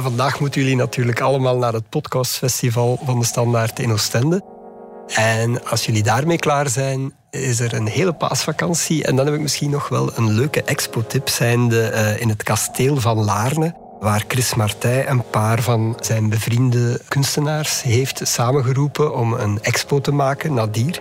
Vandaag 0.00 0.40
moeten 0.40 0.60
jullie 0.60 0.76
natuurlijk 0.76 1.20
allemaal 1.20 1.58
naar 1.58 1.72
het 1.72 1.88
podcastfestival 1.88 2.98
van 3.04 3.18
de 3.18 3.24
Standaard 3.24 3.78
in 3.78 3.92
Oostende. 3.92 4.42
En 5.06 5.68
als 5.68 5.86
jullie 5.86 6.02
daarmee 6.02 6.38
klaar 6.38 6.68
zijn, 6.68 7.12
is 7.30 7.60
er 7.60 7.74
een 7.74 7.86
hele 7.86 8.12
paasvakantie. 8.12 9.04
En 9.04 9.16
dan 9.16 9.26
heb 9.26 9.34
ik 9.34 9.40
misschien 9.40 9.70
nog 9.70 9.88
wel 9.88 10.16
een 10.16 10.30
leuke 10.30 10.62
expo-tip 10.62 11.28
zijnde 11.28 11.90
uh, 11.92 12.20
in 12.20 12.28
het 12.28 12.42
kasteel 12.42 12.96
van 12.96 13.24
Laarne 13.24 13.74
waar 14.00 14.24
Chris 14.28 14.54
Martij 14.54 15.08
een 15.08 15.30
paar 15.30 15.62
van 15.62 15.96
zijn 16.00 16.28
bevriende 16.28 17.00
kunstenaars 17.08 17.82
heeft 17.82 18.20
samengeroepen 18.22 19.14
om 19.14 19.32
een 19.32 19.62
expo 19.62 20.00
te 20.00 20.12
maken, 20.12 20.54
Nadir. 20.54 21.00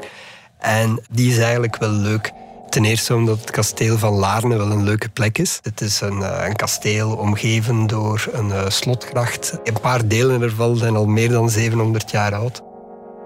En 0.60 1.02
die 1.10 1.32
is 1.32 1.38
eigenlijk 1.38 1.78
wel 1.78 1.90
leuk. 1.90 2.32
Ten 2.72 2.86
eerste 2.86 3.16
omdat 3.16 3.40
het 3.40 3.52
kasteel 3.52 3.98
van 3.98 4.14
Laarne 4.14 4.58
wel 4.58 4.72
een 4.72 4.84
leuke 4.84 5.10
plek 5.10 5.38
is. 5.38 5.60
Het 5.62 5.82
is 5.82 6.02
een, 6.02 6.46
een 6.46 6.56
kasteel 6.56 7.16
omgeven 7.16 7.88
door 7.88 8.30
een 8.32 8.48
uh, 8.48 8.70
slotgracht. 8.70 9.58
Een 9.64 9.80
paar 9.82 10.08
delen 10.08 10.42
ervan 10.42 10.78
zijn 10.78 10.96
al 10.96 11.06
meer 11.06 11.30
dan 11.30 11.50
700 11.50 12.12
jaar 12.12 12.36
oud. 12.36 12.62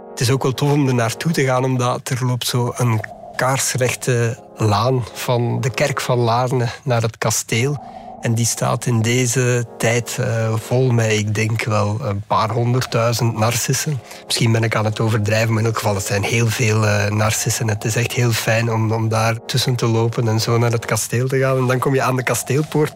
Het 0.09 0.19
is 0.19 0.31
ook 0.31 0.43
wel 0.43 0.53
tof 0.53 0.71
om 0.71 0.87
er 0.87 0.93
naartoe 0.93 1.31
te 1.31 1.43
gaan, 1.43 1.63
omdat 1.63 2.09
er 2.09 2.25
loopt 2.25 2.47
zo 2.47 2.73
een 2.77 3.01
kaarsrechte 3.35 4.43
laan 4.55 5.05
van 5.13 5.61
de 5.61 5.69
kerk 5.69 6.01
van 6.01 6.17
Laarne 6.17 6.67
naar 6.83 7.01
het 7.01 7.17
kasteel. 7.17 7.83
En 8.25 8.33
die 8.33 8.45
staat 8.45 8.85
in 8.85 9.01
deze 9.01 9.65
tijd 9.77 10.17
uh, 10.19 10.53
vol 10.55 10.91
met, 10.91 11.11
ik 11.11 11.35
denk 11.35 11.63
wel, 11.63 11.97
een 12.01 12.21
paar 12.27 12.49
honderdduizend 12.49 13.37
narcissen. 13.37 13.99
Misschien 14.25 14.51
ben 14.51 14.63
ik 14.63 14.75
aan 14.75 14.85
het 14.85 14.99
overdrijven, 14.99 15.49
maar 15.49 15.61
in 15.61 15.67
elk 15.67 15.77
geval, 15.77 15.95
het 15.95 16.05
zijn 16.05 16.23
heel 16.23 16.47
veel 16.47 16.83
uh, 16.83 17.07
narcissen. 17.07 17.67
Het 17.69 17.85
is 17.85 17.95
echt 17.95 18.11
heel 18.11 18.31
fijn 18.31 18.71
om, 18.71 18.91
om 18.91 19.09
daar 19.09 19.45
tussen 19.45 19.75
te 19.75 19.87
lopen 19.87 20.27
en 20.27 20.39
zo 20.39 20.57
naar 20.57 20.71
het 20.71 20.85
kasteel 20.85 21.27
te 21.27 21.39
gaan. 21.39 21.57
En 21.57 21.67
dan 21.67 21.79
kom 21.79 21.93
je 21.93 22.01
aan 22.01 22.15
de 22.15 22.23
kasteelpoort. 22.23 22.91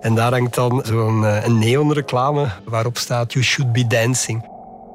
En 0.00 0.14
daar 0.14 0.32
hangt 0.32 0.54
dan 0.54 0.82
zo'n 0.84 1.22
uh, 1.22 1.46
neonreclame 1.46 2.50
waarop 2.64 2.98
staat 2.98 3.32
You 3.32 3.44
should 3.44 3.72
be 3.72 3.86
dancing. 3.86 4.49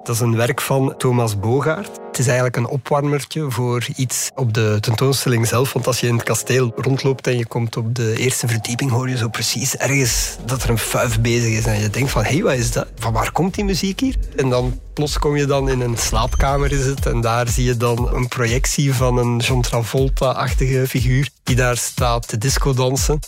Dat 0.05 0.15
is 0.15 0.21
een 0.21 0.35
werk 0.35 0.61
van 0.61 0.93
Thomas 0.97 1.39
Bogaert. 1.39 1.99
Het 2.07 2.19
is 2.19 2.25
eigenlijk 2.25 2.55
een 2.55 2.67
opwarmertje 2.67 3.51
voor 3.51 3.87
iets 3.95 4.31
op 4.35 4.53
de 4.53 4.77
tentoonstelling 4.81 5.47
zelf. 5.47 5.73
Want 5.73 5.87
als 5.87 5.99
je 5.99 6.07
in 6.07 6.15
het 6.15 6.23
kasteel 6.23 6.73
rondloopt 6.75 7.27
en 7.27 7.37
je 7.37 7.45
komt 7.45 7.77
op 7.77 7.95
de 7.95 8.15
eerste 8.17 8.47
verdieping, 8.47 8.91
hoor 8.91 9.09
je 9.09 9.17
zo 9.17 9.29
precies 9.29 9.77
ergens 9.77 10.37
dat 10.45 10.63
er 10.63 10.69
een 10.69 10.77
fuif 10.77 11.21
bezig 11.21 11.57
is. 11.57 11.65
En 11.65 11.79
je 11.79 11.89
denkt 11.89 12.11
van, 12.11 12.23
hé, 12.23 12.33
hey, 12.33 12.41
wat 12.43 12.53
is 12.53 12.71
dat? 12.71 12.87
Van 12.95 13.13
waar 13.13 13.31
komt 13.31 13.55
die 13.55 13.63
muziek 13.63 13.99
hier? 13.99 14.15
En 14.35 14.49
dan 14.49 14.79
plots 14.93 15.19
kom 15.19 15.35
je 15.35 15.45
dan 15.45 15.69
in 15.69 15.81
een 15.81 15.97
slaapkamer 15.97 16.71
is 16.71 16.85
het, 16.85 17.05
en 17.05 17.21
daar 17.21 17.47
zie 17.47 17.65
je 17.65 17.77
dan 17.77 18.13
een 18.13 18.27
projectie 18.27 18.93
van 18.93 19.17
een 19.17 19.37
John 19.37 19.61
Travolta-achtige 19.61 20.87
figuur 20.87 21.29
die 21.43 21.55
daar 21.55 21.77
staat 21.77 22.27
te 22.27 22.37
disco 22.37 22.73
dansen. 22.73 23.19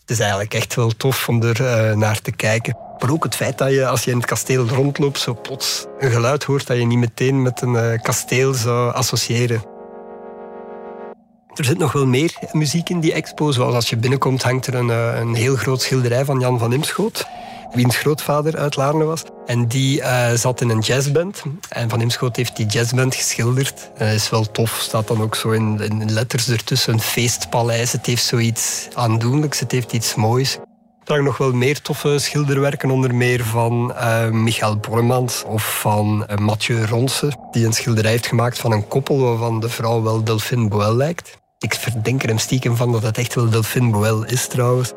Het 0.00 0.10
is 0.10 0.18
eigenlijk 0.18 0.54
echt 0.54 0.74
wel 0.74 0.90
tof 0.90 1.28
om 1.28 1.42
er 1.42 1.60
uh, 1.60 1.96
naar 1.96 2.20
te 2.20 2.32
kijken. 2.32 2.89
Maar 3.00 3.10
ook 3.10 3.24
het 3.24 3.34
feit 3.34 3.58
dat 3.58 3.70
je 3.70 3.86
als 3.86 4.04
je 4.04 4.10
in 4.10 4.16
het 4.16 4.26
kasteel 4.26 4.66
rondloopt 4.66 5.18
zo 5.18 5.38
plots 5.42 5.86
een 5.98 6.10
geluid 6.10 6.44
hoort 6.44 6.66
dat 6.66 6.76
je 6.76 6.86
niet 6.86 6.98
meteen 6.98 7.42
met 7.42 7.62
een 7.62 7.74
uh, 7.74 8.02
kasteel 8.02 8.54
zou 8.54 8.92
associëren. 8.92 9.62
Er 11.54 11.64
zit 11.64 11.78
nog 11.78 11.92
wel 11.92 12.06
meer 12.06 12.34
muziek 12.52 12.88
in 12.88 13.00
die 13.00 13.12
expo. 13.12 13.50
Zoals 13.50 13.74
als 13.74 13.90
je 13.90 13.96
binnenkomt 13.96 14.42
hangt 14.42 14.66
er 14.66 14.74
een, 14.74 14.88
uh, 14.88 15.18
een 15.18 15.34
heel 15.34 15.56
groot 15.56 15.82
schilderij 15.82 16.24
van 16.24 16.40
Jan 16.40 16.58
van 16.58 16.72
Imschoot. 16.72 17.26
Wiens 17.72 17.96
grootvader 17.96 18.56
uit 18.56 18.76
Laarne 18.76 19.04
was. 19.04 19.22
En 19.46 19.66
die 19.66 20.00
uh, 20.00 20.30
zat 20.32 20.60
in 20.60 20.70
een 20.70 20.78
jazzband. 20.78 21.42
En 21.68 21.88
Van 21.88 22.00
Imschoot 22.00 22.36
heeft 22.36 22.56
die 22.56 22.66
jazzband 22.66 23.14
geschilderd. 23.14 23.90
Dat 23.98 24.08
is 24.08 24.30
wel 24.30 24.50
tof. 24.50 24.78
Staat 24.80 25.08
dan 25.08 25.22
ook 25.22 25.34
zo 25.34 25.50
in, 25.50 25.80
in 25.80 26.12
letters 26.12 26.48
ertussen. 26.48 27.00
Feestpaleis. 27.00 27.92
Het 27.92 28.06
heeft 28.06 28.24
zoiets 28.24 28.88
aandoenlijks. 28.94 29.60
Het 29.60 29.72
heeft 29.72 29.92
iets 29.92 30.14
moois. 30.14 30.58
Hangen 31.10 31.24
nog 31.24 31.38
wel 31.38 31.52
meer 31.52 31.82
toffe 31.82 32.18
schilderwerken, 32.18 32.90
onder 32.90 33.14
meer 33.14 33.44
van 33.44 33.92
uh, 33.96 34.28
Michael 34.28 34.76
Bormans 34.76 35.44
of 35.44 35.80
van 35.80 36.26
uh, 36.30 36.36
Mathieu 36.36 36.86
Ronse, 36.86 37.32
die 37.50 37.66
een 37.66 37.72
schilderij 37.72 38.10
heeft 38.10 38.26
gemaakt 38.26 38.58
van 38.58 38.72
een 38.72 38.88
koppel 38.88 39.18
waarvan 39.18 39.60
de 39.60 39.68
vrouw 39.68 40.02
wel 40.02 40.24
Delphine 40.24 40.68
Boel 40.68 40.94
lijkt. 40.94 41.38
Ik 41.58 41.74
verdenk 41.74 42.22
er 42.22 42.28
hem 42.28 42.38
stiekem 42.38 42.76
van 42.76 42.92
dat 42.92 43.02
het 43.02 43.18
echt 43.18 43.34
wel 43.34 43.50
Delphine 43.50 43.90
Boel 43.90 44.24
is 44.24 44.46
trouwens. 44.46 44.92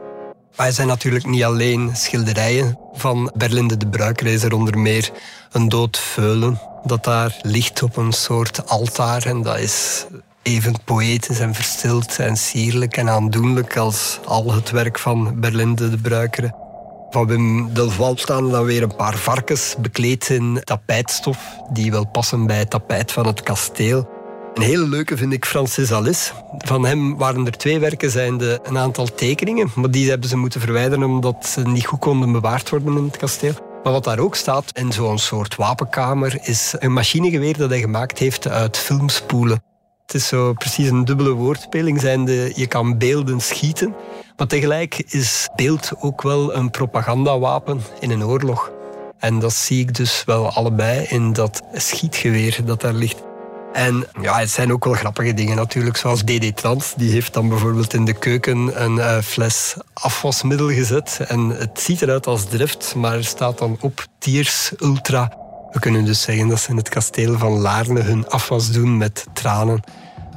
Maar 0.55 0.67
er 0.67 0.73
zijn 0.73 0.87
natuurlijk 0.87 1.25
niet 1.25 1.43
alleen 1.43 1.95
schilderijen 1.95 2.79
van 2.93 3.31
Berlinde 3.35 3.77
de 3.77 3.87
Bruiker. 3.87 4.25
Er 4.25 4.33
is 4.33 4.43
er 4.43 4.53
onder 4.53 4.77
meer 4.77 5.11
een 5.51 5.69
dood 5.69 5.97
veulen 5.97 6.59
dat 6.83 7.03
daar 7.03 7.39
ligt 7.41 7.83
op 7.83 7.97
een 7.97 8.13
soort 8.13 8.69
altaar. 8.69 9.25
En 9.25 9.41
dat 9.41 9.59
is 9.59 10.05
even 10.43 10.83
poëtisch 10.85 11.39
en 11.39 11.53
verstild 11.53 12.19
en 12.19 12.37
sierlijk 12.37 12.97
en 12.97 13.09
aandoenlijk 13.09 13.77
als 13.77 14.19
al 14.25 14.53
het 14.53 14.71
werk 14.71 14.99
van 14.99 15.39
Berlinde 15.39 15.89
de 15.89 15.97
Bruikere. 15.97 16.61
Van 17.09 17.27
Wim 17.27 17.73
Delval 17.73 18.17
staan 18.17 18.51
dan 18.51 18.63
weer 18.63 18.83
een 18.83 18.95
paar 18.95 19.17
varkens 19.17 19.75
bekleed 19.79 20.29
in 20.29 20.61
tapijtstof 20.63 21.37
die 21.71 21.91
wel 21.91 22.07
passen 22.07 22.47
bij 22.47 22.57
het 22.57 22.69
tapijt 22.69 23.11
van 23.11 23.27
het 23.27 23.43
kasteel. 23.43 24.09
Een 24.53 24.61
hele 24.61 24.87
leuke 24.87 25.17
vind 25.17 25.33
ik 25.33 25.45
Francis 25.45 25.91
Alice. 25.91 26.31
Van 26.57 26.85
hem 26.85 27.17
waren 27.17 27.45
er 27.45 27.57
twee 27.57 27.79
werken, 27.79 28.11
zijnde 28.11 28.59
een 28.63 28.77
aantal 28.77 29.05
tekeningen, 29.05 29.71
maar 29.75 29.91
die 29.91 30.09
hebben 30.09 30.29
ze 30.29 30.37
moeten 30.37 30.61
verwijderen 30.61 31.09
omdat 31.09 31.45
ze 31.45 31.61
niet 31.61 31.85
goed 31.85 31.99
konden 31.99 32.31
bewaard 32.31 32.69
worden 32.69 32.97
in 32.97 33.03
het 33.03 33.17
kasteel. 33.17 33.53
Maar 33.83 33.93
wat 33.93 34.03
daar 34.03 34.19
ook 34.19 34.35
staat 34.35 34.77
in 34.77 34.91
zo'n 34.91 35.19
soort 35.19 35.55
wapenkamer 35.55 36.37
is 36.41 36.75
een 36.79 36.93
machinegeweer 36.93 37.57
dat 37.57 37.69
hij 37.69 37.79
gemaakt 37.79 38.17
heeft 38.17 38.47
uit 38.47 38.77
filmspoelen. 38.77 39.72
Het 40.13 40.21
is 40.21 40.27
zo 40.27 40.53
precies 40.53 40.89
een 40.89 41.05
dubbele 41.05 41.31
woordspeling. 41.31 41.99
Zijnde, 41.99 42.51
je 42.55 42.67
kan 42.67 42.97
beelden 42.97 43.41
schieten, 43.41 43.95
maar 44.37 44.47
tegelijk 44.47 45.03
is 45.07 45.49
beeld 45.55 45.91
ook 45.99 46.21
wel 46.21 46.55
een 46.55 46.71
propagandawapen 46.71 47.81
in 47.99 48.11
een 48.11 48.23
oorlog. 48.23 48.71
En 49.19 49.39
dat 49.39 49.53
zie 49.53 49.79
ik 49.79 49.95
dus 49.95 50.23
wel 50.25 50.51
allebei 50.51 51.05
in 51.09 51.33
dat 51.33 51.61
schietgeweer 51.73 52.59
dat 52.65 52.81
daar 52.81 52.93
ligt. 52.93 53.23
En 53.71 54.05
ja, 54.21 54.39
het 54.39 54.49
zijn 54.49 54.73
ook 54.73 54.85
wel 54.85 54.93
grappige 54.93 55.33
dingen 55.33 55.55
natuurlijk, 55.55 55.97
zoals 55.97 56.23
DD 56.23 56.57
Trans. 56.57 56.93
Die 56.97 57.11
heeft 57.11 57.33
dan 57.33 57.49
bijvoorbeeld 57.49 57.93
in 57.93 58.05
de 58.05 58.13
keuken 58.13 58.83
een 58.83 58.95
uh, 58.95 59.17
fles 59.17 59.75
afwasmiddel 59.93 60.69
gezet. 60.69 61.19
En 61.27 61.49
het 61.49 61.79
ziet 61.79 62.01
eruit 62.01 62.27
als 62.27 62.45
drift, 62.45 62.95
maar 62.95 63.13
er 63.13 63.25
staat 63.25 63.57
dan 63.57 63.77
op 63.79 64.05
Tiers 64.19 64.71
Ultra. 64.79 65.37
We 65.71 65.79
kunnen 65.79 66.05
dus 66.05 66.21
zeggen 66.21 66.47
dat 66.47 66.59
ze 66.59 66.69
in 66.69 66.77
het 66.77 66.89
kasteel 66.89 67.37
van 67.37 67.51
Laarne 67.51 68.01
hun 68.01 68.27
afwas 68.27 68.71
doen 68.71 68.97
met 68.97 69.25
tranen. 69.33 69.83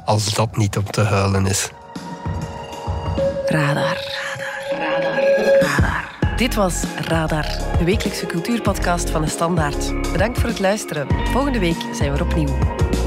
Als 0.07 0.33
dat 0.33 0.57
niet 0.57 0.77
om 0.77 0.83
te 0.83 1.01
huilen 1.01 1.45
is. 1.45 1.69
Radar. 3.45 3.97
Radar. 4.71 5.19
Radar. 5.59 6.35
Dit 6.37 6.55
was 6.55 6.83
Radar, 7.01 7.45
de 7.77 7.83
wekelijkse 7.83 8.25
cultuurpodcast 8.25 9.09
van 9.09 9.21
de 9.21 9.27
Standaard. 9.27 10.11
Bedankt 10.11 10.39
voor 10.39 10.49
het 10.49 10.59
luisteren. 10.59 11.07
Volgende 11.31 11.59
week 11.59 11.81
zijn 11.93 12.11
we 12.11 12.17
er 12.17 12.23
opnieuw. 12.23 12.57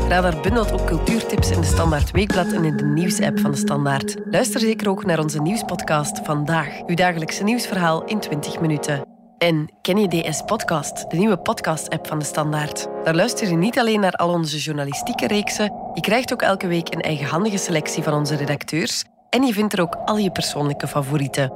Radar 0.09 0.41
bundelt 0.41 0.73
ook 0.73 0.87
cultuurtips 0.87 1.51
in 1.51 1.61
de 1.61 1.67
Standaard 1.67 2.11
Weekblad 2.11 2.53
en 2.53 2.65
in 2.65 2.77
de 2.77 2.85
nieuwsapp 2.85 3.41
van 3.41 3.51
de 3.51 3.57
Standaard. 3.57 4.17
Luister 4.25 4.61
zeker 4.61 4.89
ook 4.89 5.05
naar 5.05 5.19
onze 5.19 5.41
nieuwspodcast 5.41 6.21
Vandaag, 6.25 6.87
uw 6.87 6.95
dagelijkse 6.95 7.43
nieuwsverhaal 7.43 8.05
in 8.05 8.21
20 8.21 8.61
minuten. 8.61 9.11
En 9.39 9.73
ken 9.83 9.99
je 9.99 10.23
DS 10.23 10.43
Podcast, 10.43 11.11
de 11.11 11.17
nieuwe 11.17 11.39
podcast-app 11.39 12.07
van 12.07 12.19
de 12.19 12.25
Standaard? 12.25 12.87
Daar 13.05 13.15
luister 13.15 13.49
je 13.49 13.57
niet 13.57 13.79
alleen 13.79 14.01
naar 14.01 14.13
al 14.13 14.33
onze 14.33 14.59
journalistieke 14.59 15.27
reeksen, 15.27 15.73
je 16.01 16.07
krijgt 16.07 16.33
ook 16.33 16.43
elke 16.43 16.67
week 16.67 16.95
een 16.95 17.01
eigenhandige 17.01 17.57
selectie 17.57 18.03
van 18.03 18.13
onze 18.13 18.37
redacteurs 18.37 19.05
en 19.31 19.43
je 19.43 19.53
vindt 19.53 19.73
er 19.73 19.81
ook 19.81 19.95
al 19.95 20.17
je 20.17 20.31
persoonlijke 20.31 20.89
favorieten. 20.89 21.53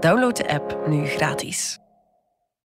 Download 0.00 0.36
de 0.36 0.48
app 0.48 0.78
nu 0.86 1.06
gratis. 1.06 1.78